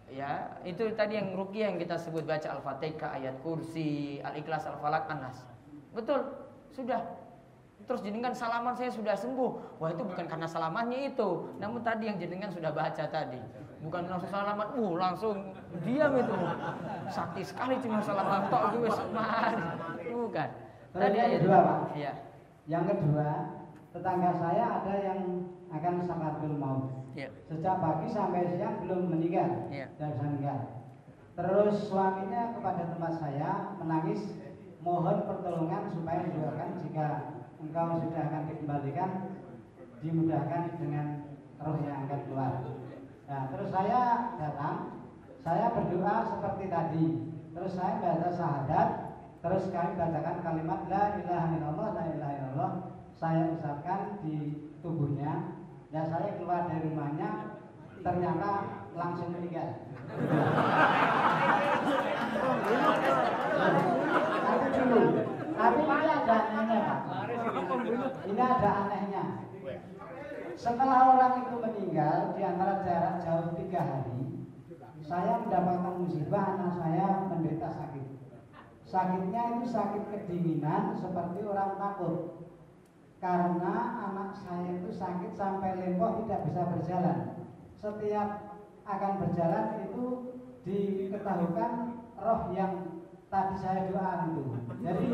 Ya, 0.09 0.57
itu 0.65 0.89
tadi 0.97 1.21
yang 1.21 1.37
ruki 1.37 1.61
yang 1.61 1.77
kita 1.77 2.01
sebut 2.01 2.25
baca 2.25 2.49
Al-Fatihah, 2.57 3.21
ayat 3.21 3.37
kursi, 3.45 4.17
Al-Ikhlas, 4.25 4.65
Al-Falaq, 4.65 5.05
An-Nas. 5.05 5.45
Betul, 5.93 6.25
sudah. 6.73 7.05
Terus 7.85 8.01
jenengan 8.01 8.33
salaman 8.33 8.73
saya 8.73 8.89
sudah 8.89 9.13
sembuh. 9.13 9.81
Wah 9.81 9.93
itu 9.93 10.03
bukan 10.05 10.25
karena 10.25 10.49
salamannya 10.49 11.13
itu. 11.13 11.53
Namun 11.61 11.85
tadi 11.85 12.09
yang 12.09 12.17
jenengan 12.17 12.49
sudah 12.49 12.73
baca 12.73 13.05
tadi. 13.05 13.41
Bukan 13.85 14.11
langsung 14.11 14.33
salaman, 14.33 14.67
uh 14.75 14.93
langsung 14.99 15.37
diam 15.87 16.13
itu. 16.19 16.37
Sakti 17.13 17.45
sekali 17.45 17.79
cuma 17.79 18.01
salaman 18.01 18.49
tok 18.51 18.81
gue. 18.81 18.91
Bukan. 20.09 20.49
Yang 20.99 21.13
ayat- 21.15 21.33
kedua, 21.39 21.59
Pak. 21.63 21.79
Iya. 21.95 22.13
Yang 22.69 22.85
kedua, 22.97 23.29
tetangga 23.95 24.31
saya 24.37 24.65
ada 24.83 24.95
yang 24.99 25.21
akan 25.71 25.95
sakaratul 26.03 26.55
maut. 26.59 26.85
Iya. 27.15 27.29
Sejak 27.49 27.81
pagi 27.81 28.13
sampai 28.13 28.45
siang 28.53 28.85
belum 28.85 29.09
meninggal, 29.09 29.73
tidak 29.73 29.89
bisa 29.97 30.21
meninggal. 30.21 30.59
Terus 31.33 31.89
suaminya 31.89 32.53
kepada 32.53 32.93
tempat 32.93 33.13
saya 33.17 33.73
menangis, 33.81 34.37
mohon 34.85 35.25
pertolongan 35.25 35.89
supaya 35.89 36.29
didoakan 36.29 36.71
jika 36.85 37.09
engkau 37.57 38.05
sudah 38.05 38.23
akan 38.29 38.43
dikembalikan, 38.53 39.11
dimudahkan 40.05 40.77
dengan 40.77 41.07
roh 41.65 41.81
yang 41.81 42.05
akan 42.05 42.21
keluar. 42.29 42.53
Nah, 43.29 43.43
terus 43.49 43.69
saya 43.73 44.01
datang, 44.37 44.77
saya 45.41 45.67
berdoa 45.73 46.17
seperti 46.29 46.65
tadi. 46.69 47.07
Terus 47.57 47.73
saya 47.75 47.97
baca 47.99 48.29
syahadat, 48.29 48.89
terus 49.41 49.65
kami 49.73 49.97
bacakan 49.97 50.37
kalimat 50.45 50.81
la 50.93 51.03
ilaha 51.17 51.47
illallah, 51.57 51.89
la 51.97 52.05
ilaha 52.13 52.35
illallah. 52.37 52.73
Saya 53.19 53.51
ucapkan 53.51 54.23
di 54.23 54.69
tubuhnya, 54.79 55.58
ya 55.89 56.03
saya 56.05 56.37
keluar 56.37 56.69
dari 56.69 56.85
rumahnya, 56.93 57.61
ternyata 58.05 58.51
langsung 58.93 59.33
meninggal. 59.33 59.89
Tapi 64.49 64.67
dulu, 64.73 65.03
tapi 65.57 65.81
ini 65.85 66.09
ada 66.09 66.35
anehnya 66.49 66.79
Pak. 66.85 67.01
Ini 68.29 68.43
ada 68.43 68.71
anehnya. 68.85 69.25
Setelah 70.59 71.15
orang 71.15 71.35
itu 71.47 71.55
meninggal 71.57 72.35
di 72.35 72.43
antara 72.43 72.83
jarak 72.83 73.23
jauh 73.23 73.55
tiga 73.55 73.79
hari, 73.79 74.43
saya 75.07 75.39
mendapatkan 75.41 76.03
musibah 76.03 76.59
anak 76.59 76.73
saya 76.83 77.31
menderita 77.31 77.69
sakit. 77.71 78.07
Sakitnya 78.89 79.43
itu 79.55 79.67
sakit 79.69 80.03
kedinginan 80.11 80.97
seperti 80.97 81.45
orang 81.45 81.77
takut. 81.79 82.48
Karena 83.19 83.75
anak 84.07 84.31
saya 84.39 84.79
itu 84.79 84.95
sakit 84.95 85.35
sampai 85.35 85.75
lempoh 85.75 86.23
tidak 86.23 86.47
bisa 86.47 86.63
berjalan. 86.71 87.19
Setiap 87.83 88.29
akan 88.87 89.13
berjalan 89.27 89.67
itu 89.91 90.05
diketahukan 90.63 91.73
roh 92.15 92.43
yang 92.55 93.03
tadi 93.27 93.57
saya 93.59 93.91
doa 93.91 94.31
itu. 94.31 94.43
Jadi 94.87 95.07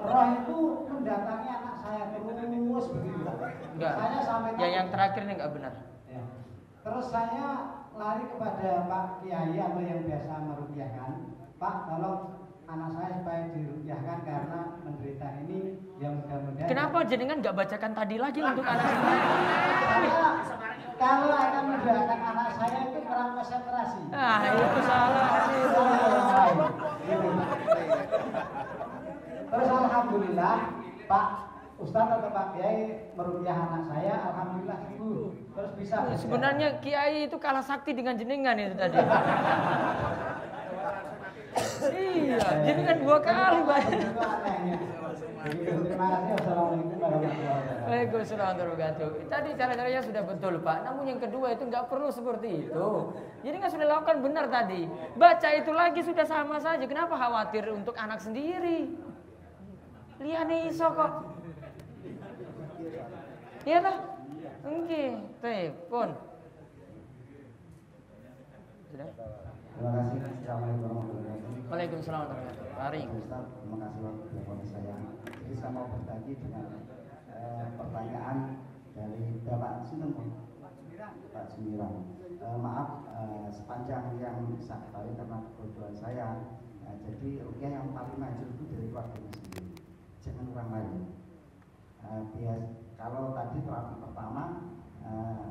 roh 0.00 0.26
itu 0.32 0.58
mendatangi 0.88 1.48
anak 1.52 1.76
saya 1.84 2.02
terus 2.16 2.86
begitu. 2.96 3.20
Enggak. 3.76 3.94
Saya 4.00 4.18
sampai 4.24 4.50
Ya 4.56 4.68
yang 4.80 4.88
terakhir 4.88 5.20
ini 5.28 5.32
enggak 5.36 5.52
benar. 5.52 5.72
Ya. 6.08 6.22
Terus 6.80 7.06
saya 7.12 7.46
lari 7.92 8.24
kepada 8.32 8.88
Pak 8.88 9.04
Kiai 9.20 9.60
atau 9.60 9.82
yang 9.84 10.08
biasa 10.08 10.32
merupiahkan, 10.40 11.10
Pak 11.60 11.76
tolong 11.84 12.39
anak 12.70 12.88
saya 12.94 13.10
supaya 13.18 13.42
dirupiahkan 13.50 14.18
karena 14.22 14.60
menderita 14.86 15.26
ini 15.42 15.58
yang 15.98 16.22
mudah-mudahan. 16.22 16.68
Kenapa 16.70 16.98
jenengan 17.02 17.36
nggak 17.42 17.56
bacakan 17.58 17.92
tadi 17.98 18.16
lagi 18.16 18.40
untuk 18.46 18.62
anak? 18.62 18.86
Saya 18.86 20.30
kalau 21.00 21.32
akan 21.32 21.64
mendoakan 21.74 22.20
anak 22.20 22.48
saya 22.54 22.78
itu 22.92 22.98
kurang 23.02 23.30
konsentrasi. 23.34 24.02
Ah, 24.14 24.38
itu 24.54 24.80
salah. 24.86 25.28
Terus 29.50 29.68
alhamdulillah 29.74 30.56
Pak 31.10 31.26
Ustadz 31.80 32.12
atau 32.22 32.30
Pak 32.30 32.46
Kiai 32.54 33.10
merupiah 33.18 33.56
anak 33.56 33.82
saya, 33.88 34.14
alhamdulillah 34.30 34.78
sembuh. 34.84 35.22
Terus 35.58 35.72
bisa. 35.74 35.96
Sebenarnya 36.20 36.78
Kiai 36.78 37.26
itu 37.26 37.36
kalah 37.40 37.64
sakti 37.64 37.96
dengan 37.96 38.14
jenengan 38.14 38.54
itu 38.54 38.76
tadi. 38.78 39.00
iya, 41.96 42.38
jenengan 42.64 42.96
dua 43.02 43.18
kali. 43.18 43.58
Begitu. 45.40 45.72
Terima 45.88 46.06
kasih. 46.20 46.32
Wassalamualaikum 46.36 47.00
warahmatullahi 47.00 47.16
wabarakatuh. 47.16 47.88
Waalaikumsalam 47.88 48.44
warahmatullahi 48.44 48.76
wabarakatuh. 48.76 49.08
Tadi 49.32 49.48
cara-caranya 49.56 50.00
sudah 50.04 50.22
betul 50.28 50.54
Pak. 50.60 50.78
Namun 50.84 51.04
yang 51.08 51.20
kedua 51.20 51.46
itu 51.56 51.64
nggak 51.64 51.84
perlu 51.88 52.08
seperti 52.12 52.48
itu. 52.68 52.88
Jadi 53.40 53.54
nggak 53.56 53.72
sudah 53.72 53.86
lakukan 53.88 54.16
benar 54.20 54.46
tadi. 54.52 54.84
Baca 55.16 55.48
itu 55.56 55.72
lagi 55.72 56.00
sudah 56.04 56.26
sama 56.28 56.60
saja. 56.60 56.84
Kenapa 56.84 57.16
khawatir 57.16 57.64
untuk 57.72 57.96
anak 57.96 58.20
sendiri? 58.20 58.92
Liane 60.20 60.68
iso 60.68 60.84
kok. 60.92 61.12
Iya 63.64 63.78
tak? 63.80 63.96
Oke, 64.60 65.04
telepon. 65.40 66.08
Sudah? 68.92 69.08
Terima 69.08 69.90
kasih. 69.96 70.18
Assalamualaikum 70.20 70.84
warahmatullahi 70.84 71.16
wabarakatuh. 71.16 71.29
Waalaikumsalam 71.70 72.26
warahmatullahi 72.26 73.06
wabarakatuh. 73.06 73.22
Ustaz, 73.22 73.46
terima 73.62 73.76
kasih 73.78 74.00
waktu 74.02 74.26
kepada 74.42 74.64
saya. 74.66 74.94
Jadi 75.22 75.54
saya 75.54 75.70
mau 75.70 75.86
berbagi 75.86 76.32
dengan 76.42 76.66
eh, 77.30 77.64
pertanyaan 77.78 78.38
dari 78.90 79.38
Bapak 79.46 79.86
Sinten 79.86 80.10
Pak 81.30 81.46
Sumirang. 81.54 82.10
Eh, 82.26 82.58
maaf 82.58 83.06
eh, 83.14 83.46
sepanjang 83.54 84.18
yang 84.18 84.50
saya 84.58 84.82
ketahui 84.82 85.14
karena 85.14 85.38
kebodohan 85.46 85.94
saya. 85.94 86.28
eh, 86.90 86.94
jadi 87.06 87.46
rupiah 87.46 87.70
yang 87.70 87.94
paling 87.94 88.18
maju 88.18 88.44
itu 88.50 88.62
dari 88.66 88.86
keluarganya 88.90 89.30
sendiri, 89.30 89.66
jangan 90.26 90.50
orang 90.50 90.70
lain. 90.74 90.98
Eh, 92.02 92.22
bias, 92.34 92.66
kalau 92.98 93.30
tadi 93.30 93.62
terapi 93.62 93.94
pertama 94.02 94.44
eh, 95.06 95.46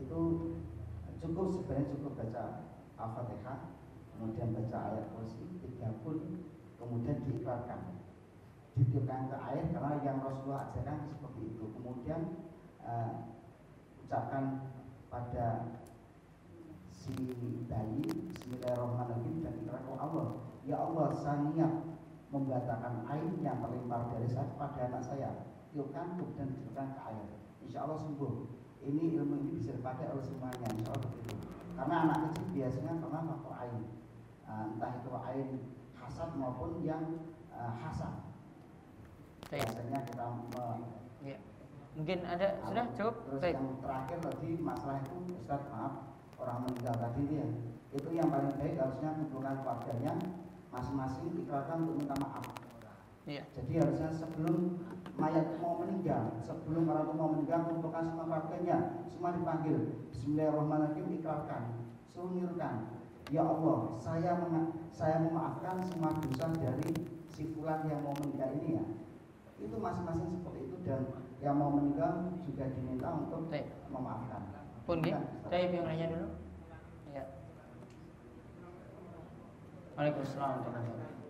itu 0.00 0.20
cukup 1.20 1.46
sebenarnya 1.52 1.92
cukup 1.92 2.12
baca 2.24 2.44
Al-Fatihah, 2.96 3.58
kemudian 4.14 4.52
baca 4.52 4.78
ayat 4.92 5.06
kursi 5.16 5.44
tiga 5.64 5.90
pun 6.04 6.44
kemudian 6.76 7.16
diiklarkan 7.24 8.02
ditiupkan 8.72 9.28
ke 9.28 9.36
air 9.52 9.64
karena 9.68 10.00
yang 10.00 10.18
Rasulullah 10.24 10.72
ajarkan 10.72 11.04
seperti 11.12 11.40
itu. 11.52 11.64
Kemudian 11.76 12.20
eh, 12.80 13.12
ucapkan 14.04 14.72
pada 15.12 15.76
si 16.88 17.12
bayi 17.68 18.06
Bismillahirrahmanirrahim 18.32 19.44
dan 19.44 19.54
ikrar 19.60 19.84
Allah 20.00 20.40
ya 20.64 20.76
Allah 20.78 21.10
saya 21.12 21.50
niat 21.52 21.72
membatalkan 22.32 23.04
air 23.12 23.28
yang 23.44 23.60
terlimpar 23.60 24.08
dari 24.08 24.24
saya 24.24 24.48
kepada 24.56 24.88
anak 24.88 25.02
saya. 25.04 25.30
Tiupkan 25.72 26.16
kemudian 26.16 26.48
ditiupkan 26.56 26.96
ke 26.96 27.00
air. 27.12 27.26
Insya 27.60 27.84
Allah 27.84 28.00
sembuh. 28.00 28.48
Ini 28.82 29.14
ilmu 29.14 29.34
ini 29.46 29.62
bisa 29.62 29.78
dipakai 29.78 30.10
oleh 30.10 30.24
semuanya 30.24 30.66
insya 30.72 30.90
Allah 30.96 31.06
begitu. 31.12 31.34
Karena 31.76 31.96
anak 32.08 32.18
kecil 32.32 32.46
biasanya 32.56 32.92
pernah 32.98 33.22
faktor 33.30 33.54
air. 33.62 33.74
uh, 33.78 34.01
entah 34.52 34.92
itu 35.00 35.10
ain 35.12 35.48
hasad 35.96 36.30
maupun 36.36 36.84
yang 36.84 37.04
uh. 37.52 37.72
Baik. 39.52 39.68
Biasanya 39.68 40.00
kita 40.08 40.24
Ya. 41.22 41.36
Mungkin 41.92 42.18
ada 42.24 42.56
sudah 42.64 42.86
cukup? 42.96 43.14
Terus 43.28 43.40
Baik. 43.44 43.54
yang 43.60 43.68
terakhir 43.84 44.18
tadi 44.24 44.50
masalah 44.64 44.96
itu 45.04 45.16
Ustaz 45.36 45.62
maaf 45.68 45.94
orang 46.40 46.64
meninggal 46.64 46.96
tadi 46.96 47.22
ya 47.36 47.46
itu 47.92 48.08
yang 48.16 48.32
paling 48.32 48.56
baik 48.56 48.80
harusnya 48.80 49.12
kumpulkan 49.20 49.60
keluarganya 49.60 50.12
masing-masing 50.72 51.44
ikrarkan 51.44 51.84
untuk 51.84 51.96
minta 52.00 52.16
maaf. 52.16 52.44
Iya. 53.28 53.44
Jadi 53.54 53.72
harusnya 53.78 54.10
sebelum 54.10 54.82
mayat 55.20 55.60
mau 55.60 55.78
meninggal, 55.84 56.40
sebelum 56.42 56.88
orang 56.88 57.04
itu 57.06 57.14
mau 57.14 57.28
meninggal, 57.36 57.60
kumpulkan 57.70 58.02
semua 58.08 58.24
keluarganya, 58.26 58.76
semua 59.06 59.30
dipanggil. 59.36 59.78
Bismillahirrahmanirrahim, 60.10 61.06
ikrarkan, 61.20 61.62
suruh 62.10 62.32
nirukan. 62.34 63.01
Ya 63.32 63.40
Allah, 63.40 63.96
saya 63.96 64.36
saya 64.92 65.16
memaafkan 65.24 65.80
semua 65.88 66.12
dosa 66.20 66.52
dari 66.52 66.92
si 67.32 67.48
fulan 67.56 67.88
yang 67.88 68.04
mau 68.04 68.12
meninggal 68.20 68.52
ini 68.60 68.76
ya. 68.76 68.84
Itu 69.56 69.80
masing-masing 69.80 70.36
seperti 70.36 70.68
itu 70.68 70.76
dan 70.84 71.08
yang 71.40 71.56
mau 71.56 71.72
meninggal 71.72 72.28
juga 72.44 72.68
diminta 72.76 73.08
untuk 73.08 73.48
memaafkan. 73.88 74.52
Pun 74.84 75.00
nggih. 75.00 75.16
Ya, 75.16 75.20
Ustaz. 75.24 75.48
Taib 75.48 75.72
yang 75.72 75.86
lainnya 75.88 76.06
dulu. 76.12 76.28
Ya. 77.16 77.24
Waalaikumsalam 79.96 80.48
warahmatullahi 80.60 80.86
wabarakatuh. 80.92 81.21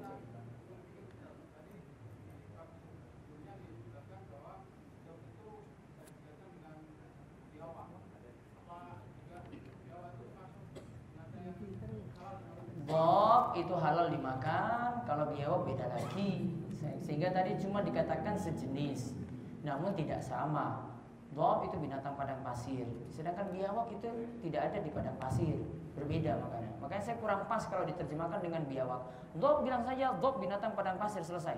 Bob 12.92 13.56
itu 13.56 13.72
halal 13.72 14.12
dimakan, 14.12 15.00
kalau 15.08 15.32
biawak 15.32 15.64
beda 15.64 15.88
lagi. 15.88 16.52
Sehingga 17.00 17.32
tadi 17.32 17.56
cuma 17.56 17.80
dikatakan 17.80 18.36
sejenis, 18.36 19.16
namun 19.64 19.96
tidak 19.96 20.20
sama. 20.20 20.92
Bob 21.32 21.64
itu 21.64 21.80
binatang 21.80 22.12
padang 22.12 22.44
pasir, 22.44 22.84
sedangkan 23.08 23.48
biawak 23.56 23.88
itu 23.88 24.04
tidak 24.44 24.68
ada 24.68 24.78
di 24.84 24.92
padang 24.92 25.16
pasir, 25.16 25.56
berbeda 25.96 26.36
makanya. 26.36 26.72
Makanya 26.84 27.02
saya 27.08 27.16
kurang 27.16 27.48
pas 27.48 27.64
kalau 27.64 27.88
diterjemahkan 27.88 28.44
dengan 28.44 28.68
biawak. 28.68 29.00
Bob 29.40 29.64
bilang 29.64 29.80
saja 29.80 30.12
Bob 30.12 30.36
binatang 30.44 30.76
padang 30.76 31.00
pasir 31.00 31.24
selesai. 31.24 31.56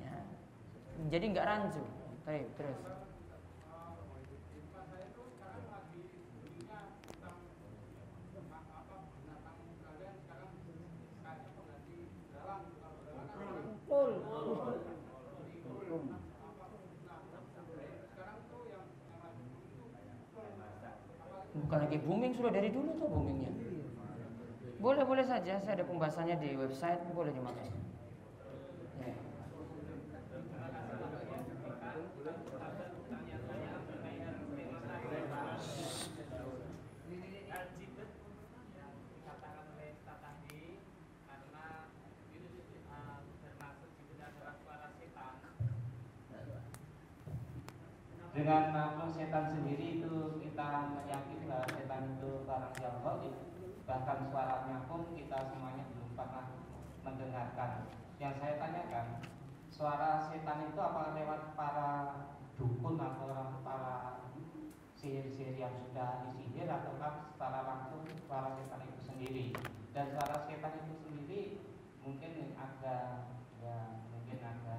Ya. 0.00 0.16
Jadi 1.12 1.24
nggak 1.36 1.44
rancu. 1.44 1.84
Baik, 2.24 2.48
terus. 2.56 3.03
Lagi 21.74 21.98
booming 22.06 22.32
sudah 22.38 22.54
dari 22.54 22.70
dulu 22.70 22.94
tuh 22.94 23.08
boomingnya. 23.10 23.50
Boleh 24.78 25.02
boleh 25.02 25.24
saja, 25.26 25.58
saya 25.58 25.80
ada 25.80 25.84
pembahasannya 25.88 26.36
di 26.38 26.54
website, 26.54 27.02
boleh 27.10 27.32
dimakai. 27.34 27.72
Ya. 29.02 29.16
dengan 48.34 48.74
nama 48.74 49.06
setan 49.06 49.54
sendiri 49.54 50.02
itu 50.02 50.42
kita 50.42 50.90
meyakini 50.90 51.46
bahwa 51.46 51.70
setan 51.70 52.18
itu 52.18 52.30
barang 52.42 52.74
yang 52.82 52.96
gaib 52.98 53.34
bahkan 53.84 54.24
suaranya 54.32 54.88
pun 54.88 55.12
kita 55.12 55.38
semuanya 55.52 55.84
belum 55.92 56.10
pernah 56.16 56.44
mendengarkan. 57.04 57.70
Yang 58.16 58.34
saya 58.40 58.54
tanyakan 58.56 59.06
suara 59.68 60.24
setan 60.30 60.70
itu 60.70 60.78
apakah 60.80 61.12
lewat 61.12 61.52
para 61.58 61.90
dukun 62.56 62.96
atau 62.96 63.26
orang 63.28 63.60
para 63.60 63.94
sihir-sihir 64.96 65.60
yang 65.60 65.74
sudah 65.84 66.24
disihir 66.24 66.64
ataukah 66.64 67.28
secara 67.28 67.60
langsung 67.68 68.08
suara 68.24 68.56
setan 68.56 68.88
itu 68.88 69.00
sendiri? 69.04 69.46
Dan 69.92 70.16
suara 70.16 70.48
setan 70.48 70.80
itu 70.80 70.94
sendiri 71.04 71.42
mungkin 72.00 72.56
ada 72.56 73.28
ya 73.60 73.76
mungkin 74.08 74.38
ada 74.40 74.76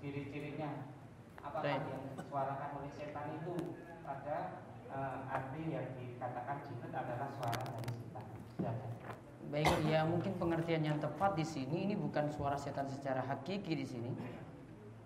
ciri-cirinya. 0.00 0.96
Apakah 1.44 1.68
yang 1.76 1.84
disuarakan 2.16 2.70
oleh 2.80 2.90
setan 2.96 3.36
itu? 3.36 3.76
Pada 4.06 4.62
eh, 4.86 5.18
arti 5.34 5.62
yang 5.66 5.90
dikatakan 5.98 6.62
jimat 6.62 6.94
adalah 6.94 7.28
suara 7.34 7.58
dari. 7.74 7.95
Baik, 9.46 9.70
ya 9.86 10.02
mungkin 10.02 10.34
pengertian 10.42 10.82
yang 10.82 10.98
tepat 10.98 11.38
di 11.38 11.46
sini 11.46 11.86
ini 11.86 11.94
bukan 11.94 12.28
suara 12.34 12.58
setan 12.58 12.90
secara 12.90 13.22
hakiki 13.22 13.78
di 13.78 13.86
sini. 13.86 14.10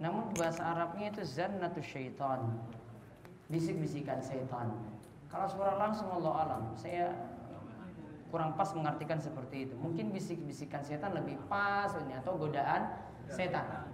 Namun 0.01 0.33
bahasa 0.33 0.65
Arabnya 0.65 1.13
itu 1.13 1.21
zannatu 1.23 1.85
syaitan. 1.85 2.57
Bisik-bisikan 3.53 4.25
setan. 4.25 4.73
Kalau 5.29 5.47
suara 5.47 5.77
langsung 5.77 6.09
Allah 6.11 6.35
alam, 6.47 6.63
saya 6.75 7.13
kurang 8.33 8.57
pas 8.57 8.73
mengartikan 8.73 9.21
seperti 9.21 9.69
itu. 9.69 9.75
Mungkin 9.77 10.15
bisik-bisikan 10.15 10.81
setan 10.87 11.13
lebih 11.13 11.37
pas 11.51 11.93
atau 11.93 12.33
godaan 12.41 12.97
setan. 13.29 13.91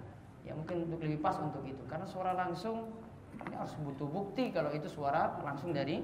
Ya 0.47 0.55
mungkin 0.55 0.87
untuk 0.87 1.03
lebih 1.03 1.19
pas 1.19 1.35
untuk 1.43 1.61
itu. 1.67 1.83
Karena 1.91 2.07
suara 2.07 2.31
langsung 2.31 2.87
ini 3.35 3.53
harus 3.53 3.75
butuh 3.83 4.07
bukti 4.07 4.49
kalau 4.55 4.71
itu 4.71 4.87
suara 4.87 5.37
langsung 5.43 5.75
dari 5.75 6.01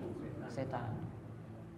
setan. 0.52 1.03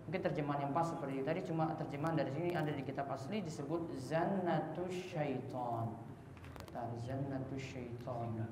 Mungkin 0.06 0.22
terjemahan 0.22 0.70
yang 0.70 0.74
pas 0.74 0.86
seperti. 0.86 1.26
Tadi 1.26 1.41
cuma 1.50 1.74
terjemahan 1.74 2.13
dari 2.13 2.30
sini 2.30 2.54
ada 2.54 2.70
di 2.70 2.86
kitab 2.86 3.10
asli 3.10 3.41
disebut 3.41 3.89
zannatus 3.98 4.94
syaitan. 5.10 5.98
Bentar, 6.62 6.89
zannatus 7.02 7.62
syaitan. 7.62 8.46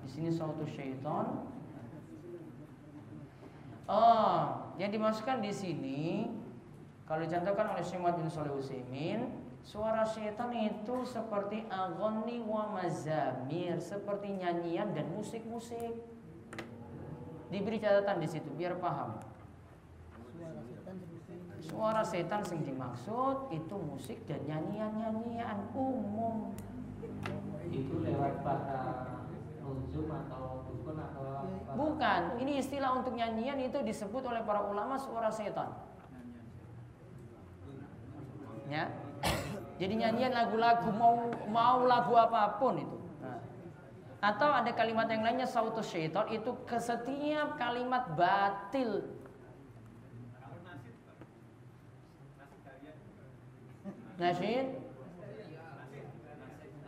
Di 0.00 0.08
sini 0.08 0.32
suatu 0.32 0.64
syaitan. 0.64 1.44
Oh, 3.90 4.70
yang 4.78 4.94
dimasukkan 4.94 5.42
di 5.42 5.52
sini 5.52 6.30
kalau 7.10 7.26
dicontohkan 7.26 7.74
oleh 7.74 7.82
Syekh 7.82 8.06
bin 8.06 8.30
Shalih 8.30 8.54
Utsaimin, 8.54 9.39
suara 9.64 10.02
syaitan 10.02 10.50
itu 10.56 11.04
seperti 11.04 11.64
agoni 11.68 12.40
wa 12.42 12.80
mazamir, 12.80 13.76
seperti 13.78 14.40
nyanyian 14.40 14.92
dan 14.96 15.08
musik-musik. 15.12 15.94
Diberi 17.50 17.82
catatan 17.82 18.22
di 18.22 18.28
situ 18.30 18.48
biar 18.54 18.78
paham. 18.78 19.18
Suara 21.60 22.02
setan 22.02 22.42
yang 22.50 22.62
dimaksud 22.66 23.52
itu 23.52 23.76
musik 23.78 24.18
dan 24.26 24.42
nyanyian-nyanyian 24.48 25.70
umum. 25.76 26.56
Itu 27.70 28.02
lewat 28.02 28.42
para 28.42 29.22
nuzum 29.62 30.10
atau 30.10 30.66
dukun 30.66 30.98
atau 30.98 31.22
apa? 31.30 31.72
Bukan, 31.78 32.22
ini 32.42 32.58
istilah 32.58 32.98
untuk 32.98 33.14
nyanyian 33.14 33.60
itu 33.62 33.78
disebut 33.86 34.22
oleh 34.26 34.42
para 34.42 34.66
ulama 34.66 34.98
suara 34.98 35.30
setan. 35.30 35.70
Ya. 38.70 38.90
Jadi 39.80 39.96
nyanyian 39.96 40.36
lagu-lagu 40.36 40.92
mau 40.92 41.24
mau 41.48 41.88
lagu 41.88 42.12
apa 42.12 42.60
pun 42.60 42.76
itu. 42.76 42.98
Nah. 43.24 43.40
Atau 44.20 44.52
ada 44.52 44.68
kalimat 44.76 45.08
yang 45.08 45.24
lainnya 45.24 45.48
sautus 45.48 45.88
syaitan 45.88 46.28
itu 46.28 46.52
ke 46.68 46.76
setiap 46.76 47.56
kalimat 47.56 48.12
batil. 48.12 49.08
Nasyid 54.20 54.68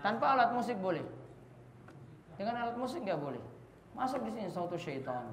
tanpa 0.05 0.37
alat 0.37 0.53
musik 0.53 0.77
boleh. 0.77 1.01
Dengan 2.37 2.61
alat 2.61 2.77
musik 2.77 3.01
nggak 3.01 3.17
boleh. 3.17 3.41
Masuk 3.97 4.21
di 4.21 4.37
sini 4.37 4.53
sautus 4.53 4.85
syaitan. 4.85 5.33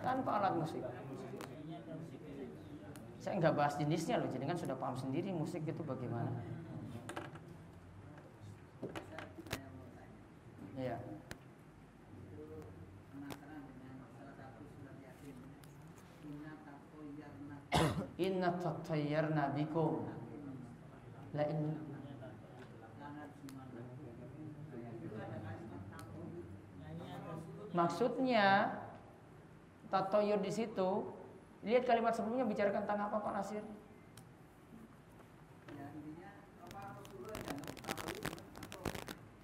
Tanpa 0.00 0.40
alat 0.40 0.56
musik. 0.56 0.80
Saya 3.26 3.42
nggak 3.42 3.58
bahas 3.58 3.74
jenisnya 3.74 4.22
loh, 4.22 4.30
jadi 4.30 4.46
kan 4.46 4.54
sudah 4.54 4.78
paham 4.78 4.94
sendiri 4.94 5.34
musik 5.34 5.66
itu 5.66 5.82
bagaimana. 5.82 6.30
Iya. 10.78 11.02
inna 18.14 18.54
tatayyarna 18.62 19.58
bikum. 19.58 20.06
La 21.34 21.50
in 21.50 21.74
Maksudnya 27.74 28.72
tatoyur 29.90 30.40
di 30.40 30.48
situ, 30.48 31.15
lihat 31.64 31.88
kalimat 31.88 32.12
sebelumnya 32.12 32.44
bicarakan 32.44 32.84
tentang 32.84 33.08
apa 33.08 33.16
Pak 33.22 33.32
Nasir? 33.32 33.64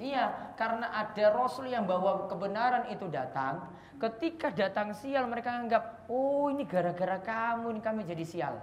Iya, 0.03 0.55
karena 0.59 0.91
ada 0.91 1.27
Rasul 1.31 1.71
yang 1.71 1.87
bawa 1.87 2.27
kebenaran 2.27 2.91
itu 2.91 3.07
datang. 3.07 3.71
Ketika 4.03 4.51
datang 4.51 4.99
sial, 4.99 5.31
mereka 5.31 5.55
anggap, 5.55 6.11
oh 6.11 6.51
ini 6.51 6.67
gara-gara 6.67 7.23
kamu, 7.23 7.79
ini 7.79 7.81
kami 7.81 8.03
jadi 8.03 8.25
sial. 8.27 8.55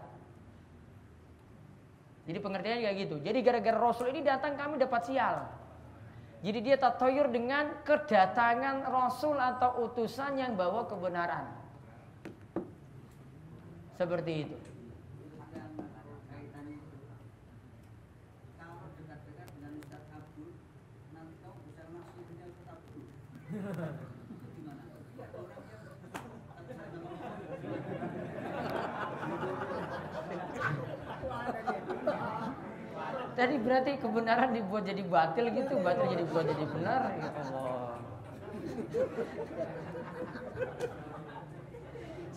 Jadi 2.28 2.38
pengertiannya 2.44 2.84
kayak 2.84 2.98
gitu. 3.08 3.16
Jadi 3.24 3.40
gara-gara 3.40 3.80
Rasul 3.80 4.12
ini 4.12 4.20
datang, 4.20 4.60
kami 4.60 4.84
dapat 4.84 5.02
sial. 5.08 5.48
Jadi 6.40 6.60
dia 6.60 6.76
tatoyur 6.76 7.32
dengan 7.32 7.84
kedatangan 7.88 8.88
Rasul 8.88 9.40
atau 9.40 9.88
utusan 9.88 10.40
yang 10.40 10.60
bawa 10.60 10.92
kebenaran. 10.92 11.59
Seperti 14.00 14.48
itu. 14.48 14.56
Tadi 33.36 33.56
berarti 33.60 34.00
kebenaran 34.00 34.56
dibuat 34.56 34.88
jadi 34.88 35.04
batil 35.04 35.52
gitu, 35.52 35.76
batil 35.84 36.08
jadi 36.08 36.24
buat 36.32 36.48
jadi 36.48 36.66
benar. 36.72 37.02
Ya 37.20 37.32
Allah. 37.36 38.00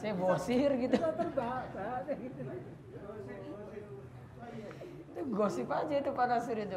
Saya 0.03 0.19
bosir 0.19 0.71
gitu. 0.83 0.99
Itu 5.15 5.21
gosip 5.31 5.71
aja 5.71 5.95
itu 5.95 6.11
Pak 6.11 6.27
Nasir 6.27 6.59
itu. 6.59 6.75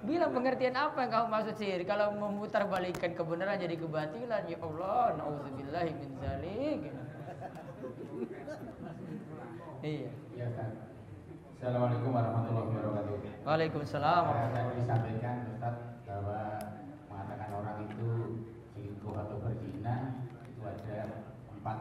Bilang 0.00 0.34
pengertian 0.34 0.74
apa 0.74 1.06
yang 1.06 1.12
kamu 1.12 1.26
maksud 1.28 1.54
sihir? 1.60 1.86
Kalau 1.86 2.10
memutar 2.16 2.66
balikan 2.66 3.14
kebenaran 3.14 3.60
jadi 3.62 3.76
kebatilan, 3.76 4.42
ya 4.48 4.58
Allah, 4.58 5.14
nauzubillahi 5.20 5.92
min 5.92 6.10
zalik. 6.18 6.80
Iya. 9.80 10.10
Ya, 10.34 10.48
kan. 10.56 10.70
Assalamualaikum 11.60 12.10
warahmatullahi 12.16 12.64
wabarakatuh. 12.72 13.44
Waalaikumsalam. 13.44 14.24
Saya 14.24 14.72
disampaikan 14.72 15.36
Ustaz 15.52 15.76
bahwa 16.08 16.56
mengatakan 17.12 17.50
orang 17.60 17.76
itu 17.84 18.08
selingkuh 18.72 19.14
atau 19.14 19.36
berzina 19.44 20.24
itu 20.48 20.60
ada 20.64 21.28
empat 21.60 21.78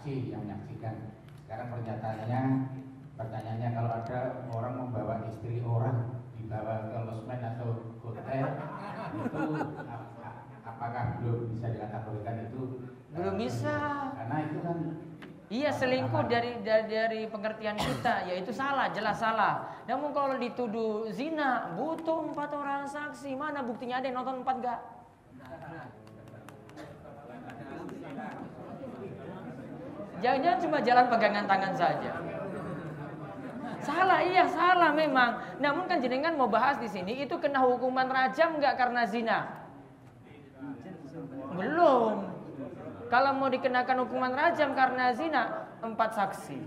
saksi 0.00 0.32
yang 0.32 0.48
menyaksikan. 0.48 1.12
Sekarang 1.44 1.68
pernyataannya, 1.76 2.42
pertanyaannya 3.20 3.68
kalau 3.76 3.90
ada 4.00 4.48
orang 4.48 4.74
membawa 4.80 5.28
istri 5.28 5.60
orang 5.60 6.24
dibawa 6.40 6.88
ke 6.88 6.98
losmen 7.04 7.40
atau 7.44 8.00
hotel 8.00 8.48
itu 9.12 9.44
apakah 10.64 11.04
belum 11.20 11.52
bisa 11.52 11.66
dikategorikan 11.76 12.48
itu? 12.48 12.88
Belum 13.12 13.34
bisa. 13.36 13.76
Karena 14.16 14.36
itu 14.48 14.58
kan 14.64 14.78
Iya 15.50 15.74
selingkuh 15.74 16.30
dari, 16.30 16.62
dari 16.64 16.86
dari 16.88 17.20
pengertian 17.28 17.76
kita 17.76 18.24
yaitu 18.24 18.56
salah 18.56 18.88
jelas 18.96 19.20
salah. 19.20 19.68
Namun 19.84 20.16
kalau 20.16 20.40
dituduh 20.40 21.12
zina 21.12 21.76
butuh 21.76 22.24
empat 22.24 22.56
orang 22.56 22.88
saksi 22.88 23.36
mana 23.36 23.60
buktinya 23.60 24.00
ada 24.00 24.08
yang 24.08 24.24
nonton 24.24 24.40
empat 24.46 24.56
gak? 24.64 24.80
Jangan-jangan 30.20 30.58
cuma 30.60 30.78
jalan 30.84 31.06
pegangan 31.08 31.44
tangan 31.48 31.74
saja. 31.76 32.12
Salah, 33.80 34.20
iya 34.20 34.44
salah 34.44 34.92
memang. 34.92 35.40
Namun 35.56 35.88
kan 35.88 36.04
jenengan 36.04 36.36
mau 36.36 36.52
bahas 36.52 36.76
di 36.76 36.88
sini 36.88 37.24
itu 37.24 37.40
kena 37.40 37.64
hukuman 37.64 38.04
rajam 38.04 38.60
nggak 38.60 38.76
karena 38.76 39.08
zina? 39.08 39.38
Belum. 41.56 42.28
Kalau 43.08 43.30
mau 43.34 43.48
dikenakan 43.50 44.06
hukuman 44.06 44.32
rajam 44.36 44.76
karena 44.76 45.16
zina, 45.16 45.66
empat 45.82 46.14
saksi. 46.14 46.60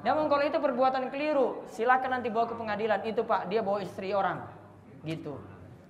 Namun 0.00 0.32
kalau 0.32 0.44
itu 0.46 0.56
perbuatan 0.56 1.12
keliru, 1.12 1.64
silakan 1.68 2.20
nanti 2.20 2.30
bawa 2.30 2.46
ke 2.48 2.54
pengadilan. 2.56 3.00
Itu 3.04 3.26
pak, 3.26 3.50
dia 3.50 3.60
bawa 3.60 3.84
istri 3.84 4.14
orang, 4.14 4.44
gitu. 5.04 5.36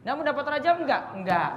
Namun 0.03 0.25
dapat 0.25 0.59
rajam 0.59 0.83
enggak? 0.83 1.03
Enggak. 1.15 1.53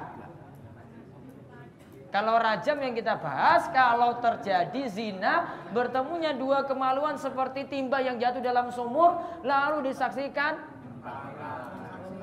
Kalau 2.13 2.37
rajam 2.37 2.77
yang 2.77 2.93
kita 2.93 3.17
bahas, 3.17 3.65
kalau 3.73 4.21
terjadi 4.21 4.85
zina, 4.85 5.49
bertemunya 5.73 6.37
dua 6.37 6.61
kemaluan 6.61 7.17
seperti 7.17 7.65
timba 7.65 8.05
yang 8.05 8.21
jatuh 8.21 8.37
dalam 8.37 8.69
sumur, 8.69 9.17
lalu 9.41 9.89
disaksikan 9.89 10.61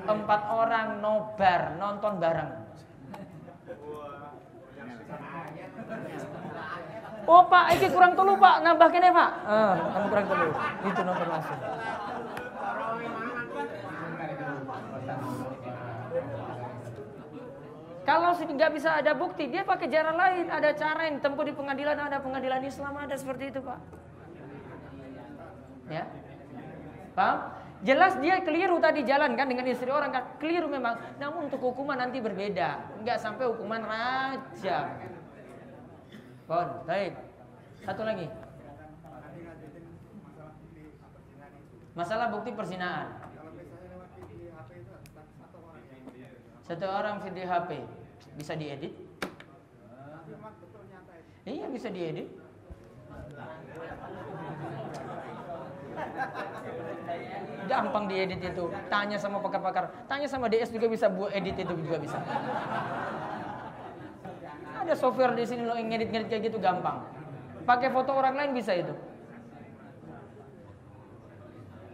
empat 0.07 0.41
orang 0.47 1.03
nobar 1.03 1.75
nonton 1.75 2.23
bareng. 2.23 2.51
Oh 7.27 7.43
pak, 7.51 7.75
ini 7.75 7.87
kurang 7.91 8.15
telu 8.15 8.39
pak, 8.39 8.63
nambah 8.63 8.89
kene 8.95 9.11
pak. 9.11 9.31
Eh, 9.43 9.75
kamu 9.91 10.07
kurang 10.07 10.27
telu. 10.31 10.49
Itu 10.87 11.01
nonton 11.03 11.27
langsung. 11.35 11.59
Kalau 18.11 18.35
nggak 18.35 18.75
bisa 18.75 18.99
ada 18.99 19.15
bukti, 19.15 19.47
dia 19.47 19.63
pakai 19.63 19.87
cara 19.87 20.11
lain, 20.11 20.51
ada 20.51 20.75
cara 20.75 21.07
yang 21.07 21.23
tempuh 21.23 21.47
di 21.47 21.55
pengadilan, 21.55 21.95
ada 21.95 22.19
pengadilan 22.19 22.59
Islam 22.67 22.99
ada 22.99 23.15
seperti 23.15 23.55
itu 23.55 23.63
pak. 23.63 23.79
Ya, 25.87 26.11
paham? 27.15 27.55
Jelas 27.87 28.19
dia 28.19 28.43
keliru 28.43 28.83
tadi 28.83 29.07
jalan 29.07 29.39
kan 29.39 29.47
dengan 29.47 29.63
istri 29.71 29.95
orang 29.95 30.11
kan 30.11 30.27
keliru 30.43 30.67
memang. 30.67 30.99
Namun 31.23 31.47
untuk 31.47 31.63
hukuman 31.63 32.03
nanti 32.03 32.19
berbeda, 32.19 32.99
nggak 33.07 33.15
sampai 33.23 33.47
hukuman 33.47 33.79
rajam. 33.87 34.91
Bon, 36.51 36.83
baik. 36.91 37.15
Satu 37.87 38.03
lagi. 38.03 38.27
Masalah 41.95 42.27
bukti 42.35 42.51
persinaan. 42.59 43.07
Satu 46.67 46.87
orang 46.91 47.23
video 47.23 47.47
HP 47.47 48.00
bisa 48.37 48.53
diedit? 48.57 48.93
Iya 51.49 51.67
bisa 51.73 51.89
diedit. 51.89 52.29
Gampang 57.67 58.05
diedit 58.11 58.41
itu. 58.43 58.65
Tanya 58.91 59.17
sama 59.17 59.39
pakar-pakar. 59.41 59.91
Tanya 60.11 60.27
sama 60.27 60.51
DS 60.51 60.71
juga 60.75 60.87
bisa 60.91 61.07
buat 61.07 61.31
edit 61.33 61.57
itu 61.59 61.75
juga 61.87 61.97
bisa. 62.03 62.19
Ada 64.81 64.95
software 64.97 65.37
di 65.37 65.45
sini 65.47 65.63
lo 65.69 65.77
ngedit-ngedit 65.77 66.29
kayak 66.29 66.43
gitu 66.51 66.59
gampang. 66.59 67.05
Pakai 67.69 67.93
foto 67.93 68.17
orang 68.17 68.35
lain 68.35 68.51
bisa 68.57 68.75
itu. 68.75 68.95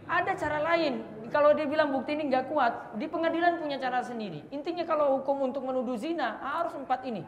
Ada 0.07 0.31
cara 0.39 0.59
lain. 0.63 1.03
Kalau 1.27 1.51
dia 1.51 1.67
bilang 1.67 1.91
bukti 1.91 2.15
ini 2.15 2.31
nggak 2.31 2.47
kuat, 2.47 2.95
di 2.95 3.05
pengadilan 3.05 3.59
punya 3.59 3.77
cara 3.77 3.99
sendiri. 3.99 4.47
Intinya 4.49 4.87
kalau 4.87 5.19
hukum 5.19 5.51
untuk 5.51 5.63
menuduh 5.67 5.99
zina 5.99 6.39
harus 6.39 6.71
empat 6.73 7.03
ini. 7.03 7.21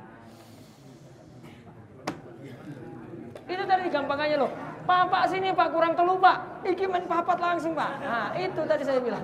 Itu 3.50 3.64
tadi 3.66 3.90
gampangannya 3.90 4.38
loh. 4.40 4.52
Pak 4.90 5.26
sini 5.30 5.54
pak 5.54 5.70
kurang 5.70 5.94
telu 5.94 6.18
pak. 6.18 6.66
Iki 6.66 6.90
main 6.90 7.06
papat 7.06 7.38
langsung 7.38 7.78
pak. 7.78 7.92
Nah 8.02 8.34
itu 8.34 8.62
tadi 8.66 8.84
saya 8.88 8.98
bilang. 8.98 9.22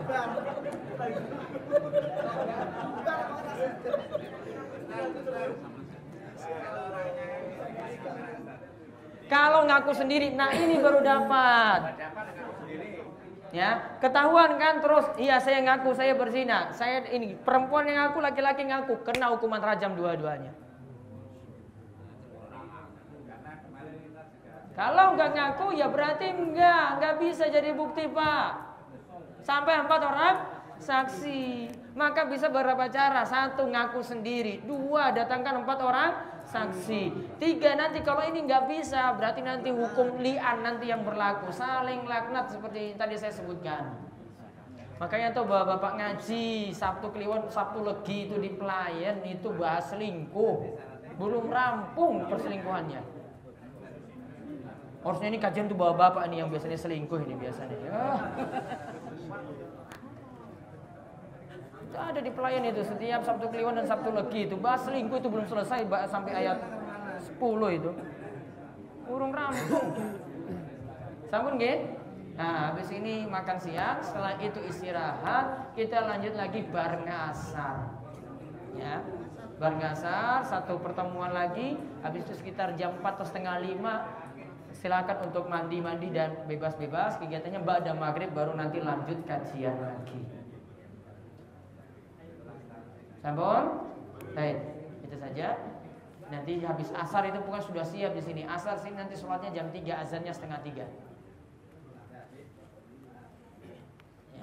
Kalau 9.26 9.66
ngaku 9.66 9.92
sendiri, 9.98 10.38
nah 10.38 10.54
ini 10.54 10.78
baru 10.78 11.02
dapat. 11.02 11.98
Ya, 13.56 13.96
ketahuan 14.04 14.60
kan 14.60 14.84
terus, 14.84 15.16
iya 15.16 15.40
saya 15.40 15.64
ngaku 15.64 15.96
saya 15.96 16.12
berzina. 16.20 16.76
Saya 16.76 17.08
ini 17.08 17.40
perempuan 17.40 17.88
yang 17.88 18.12
ngaku, 18.12 18.20
laki-laki 18.20 18.68
ngaku, 18.68 19.00
kena 19.08 19.32
hukuman 19.32 19.64
rajam 19.64 19.96
dua-duanya. 19.96 20.52
Kalau 24.76 25.16
nggak 25.16 25.32
ngaku 25.40 25.72
ya 25.72 25.88
berarti 25.88 26.36
enggak, 26.36 27.00
nggak 27.00 27.16
bisa 27.24 27.48
jadi 27.48 27.72
bukti 27.72 28.12
pak. 28.12 28.76
Sampai 29.40 29.80
empat 29.80 30.02
orang 30.04 30.36
saksi. 30.84 31.72
Maka 31.96 32.28
bisa 32.28 32.52
beberapa 32.52 32.92
cara. 32.92 33.24
Satu 33.24 33.72
ngaku 33.72 34.04
sendiri, 34.04 34.68
dua 34.68 35.16
datangkan 35.16 35.64
empat 35.64 35.80
orang 35.80 36.12
saksi. 36.56 37.02
Tiga 37.36 37.76
nanti 37.76 38.00
kalau 38.00 38.24
ini 38.24 38.48
nggak 38.48 38.72
bisa, 38.72 39.12
berarti 39.20 39.44
nanti 39.44 39.76
hukum 39.76 40.24
lian 40.24 40.64
nanti 40.64 40.88
yang 40.88 41.04
berlaku, 41.04 41.52
saling 41.52 42.08
laknat 42.08 42.48
seperti 42.48 42.96
tadi 42.96 43.20
saya 43.20 43.36
sebutkan. 43.36 44.00
Makanya 44.96 45.36
tuh 45.36 45.44
bapak-bapak 45.44 45.92
ngaji 46.00 46.72
Sabtu 46.72 47.12
Kliwon, 47.12 47.52
Sabtu 47.52 47.84
Legi 47.84 48.32
itu 48.32 48.40
di 48.40 48.56
pelayan 48.56 49.20
itu 49.28 49.52
bahas 49.52 49.92
selingkuh. 49.92 50.80
Belum 51.20 51.52
rampung 51.52 52.32
perselingkuhannya. 52.32 53.04
Harusnya 55.04 55.28
ini 55.30 55.38
kajian 55.38 55.68
tuh 55.70 55.78
bawa 55.78 55.94
bapak 56.00 56.32
nih 56.32 56.42
yang 56.42 56.50
biasanya 56.50 56.80
selingkuh 56.80 57.20
ini 57.28 57.36
biasanya. 57.38 57.78
Ya. 57.78 58.04
Itu 61.96 62.04
ada 62.04 62.20
di 62.20 62.28
pelayan 62.28 62.68
itu 62.68 62.84
setiap 62.84 63.24
Sabtu 63.24 63.48
Kliwon 63.48 63.80
dan 63.80 63.88
Sabtu 63.88 64.12
Legi 64.12 64.52
itu 64.52 64.60
bahas 64.60 64.84
selingkuh 64.84 65.16
itu 65.16 65.32
belum 65.32 65.48
selesai 65.48 65.88
sampai 66.12 66.44
ayat 66.44 66.60
10 67.24 67.40
itu. 67.72 67.92
Urung 69.08 69.32
rampung. 69.32 69.96
Sampun 71.32 71.56
nggih? 71.56 71.96
Nah, 72.36 72.76
habis 72.76 72.92
ini 72.92 73.24
makan 73.24 73.56
siang, 73.64 74.04
setelah 74.04 74.36
itu 74.44 74.60
istirahat, 74.68 75.72
kita 75.72 76.04
lanjut 76.04 76.36
lagi 76.36 76.68
bareng 76.68 77.08
asar. 77.08 77.88
Ya. 78.76 79.00
Bareng 79.56 79.80
asar, 79.88 80.44
satu 80.44 80.76
pertemuan 80.84 81.32
lagi, 81.32 81.80
habis 82.04 82.28
itu 82.28 82.36
sekitar 82.36 82.76
jam 82.76 83.00
4 83.00 83.08
atau 83.08 83.24
setengah 83.24 83.56
5 83.64 84.76
silakan 84.76 85.32
untuk 85.32 85.48
mandi-mandi 85.48 86.12
dan 86.12 86.44
bebas-bebas 86.44 87.16
kegiatannya 87.24 87.64
ada 87.64 87.96
maghrib 87.96 88.36
baru 88.36 88.52
nanti 88.52 88.84
lanjut 88.84 89.24
kajian 89.24 89.80
lagi. 89.80 90.45
Sampun? 93.26 93.90
Baik, 94.38 94.62
itu 95.02 95.16
saja. 95.18 95.58
Nanti 96.30 96.62
habis 96.62 96.94
asar 96.94 97.26
itu 97.26 97.42
bukan 97.42 97.62
sudah 97.66 97.82
siap 97.82 98.14
di 98.14 98.22
sini. 98.22 98.46
Asar 98.46 98.78
sih 98.78 98.94
nanti 98.94 99.18
sholatnya 99.18 99.50
jam 99.50 99.74
3, 99.74 99.82
azannya 100.06 100.30
setengah 100.30 100.62
3. 100.62 100.86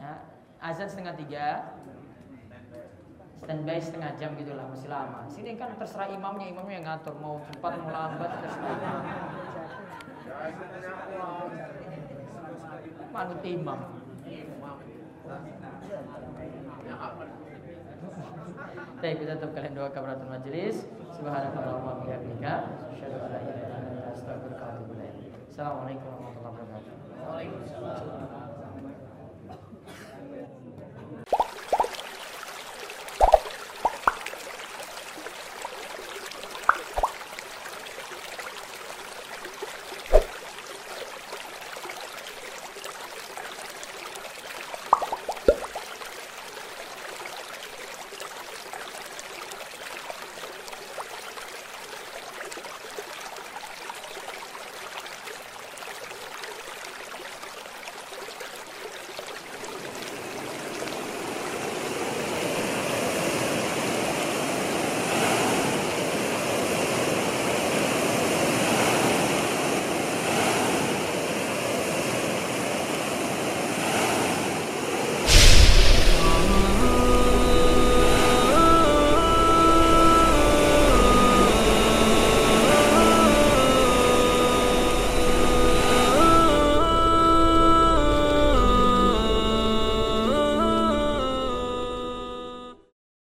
ya, 0.02 0.12
azan 0.58 0.88
setengah 0.90 1.14
tiga 1.14 1.46
standby 3.42 3.78
setengah 3.78 4.10
jam 4.18 4.34
gitulah 4.38 4.66
masih 4.70 4.90
lama 4.90 5.26
sini 5.30 5.58
kan 5.58 5.74
terserah 5.78 6.10
imamnya 6.10 6.46
imamnya 6.50 6.74
yang 6.78 6.86
ngatur 6.86 7.14
mau 7.18 7.38
cepat 7.50 7.72
mau 7.82 7.90
lambat 7.90 8.30
terserah 8.42 9.02
manut 13.14 13.42
imam 13.46 13.80
Baik, 19.02 19.16
kita 19.24 19.34
tutup 19.40 19.50
kalian 19.56 19.74
doa 19.74 19.88
kabaratul 19.90 20.30
majelis. 20.30 20.86
Subhanallah 21.16 21.80
wa 21.80 22.04
bihamdika, 22.04 22.54
asyhadu 22.92 23.16
an 23.18 23.28
la 23.32 23.38
ilaha 23.40 23.58
illa 23.58 23.76
anta 23.82 24.14
astaghfiruka 24.14 24.62
wa 24.62 24.70
atubu 24.76 24.92
ilaik. 24.94 25.16
Assalamualaikum 25.50 26.12
warahmatullahi 26.12 26.54
wabarakatuh. 26.54 26.94
Waalaikumsalam. 27.18 28.41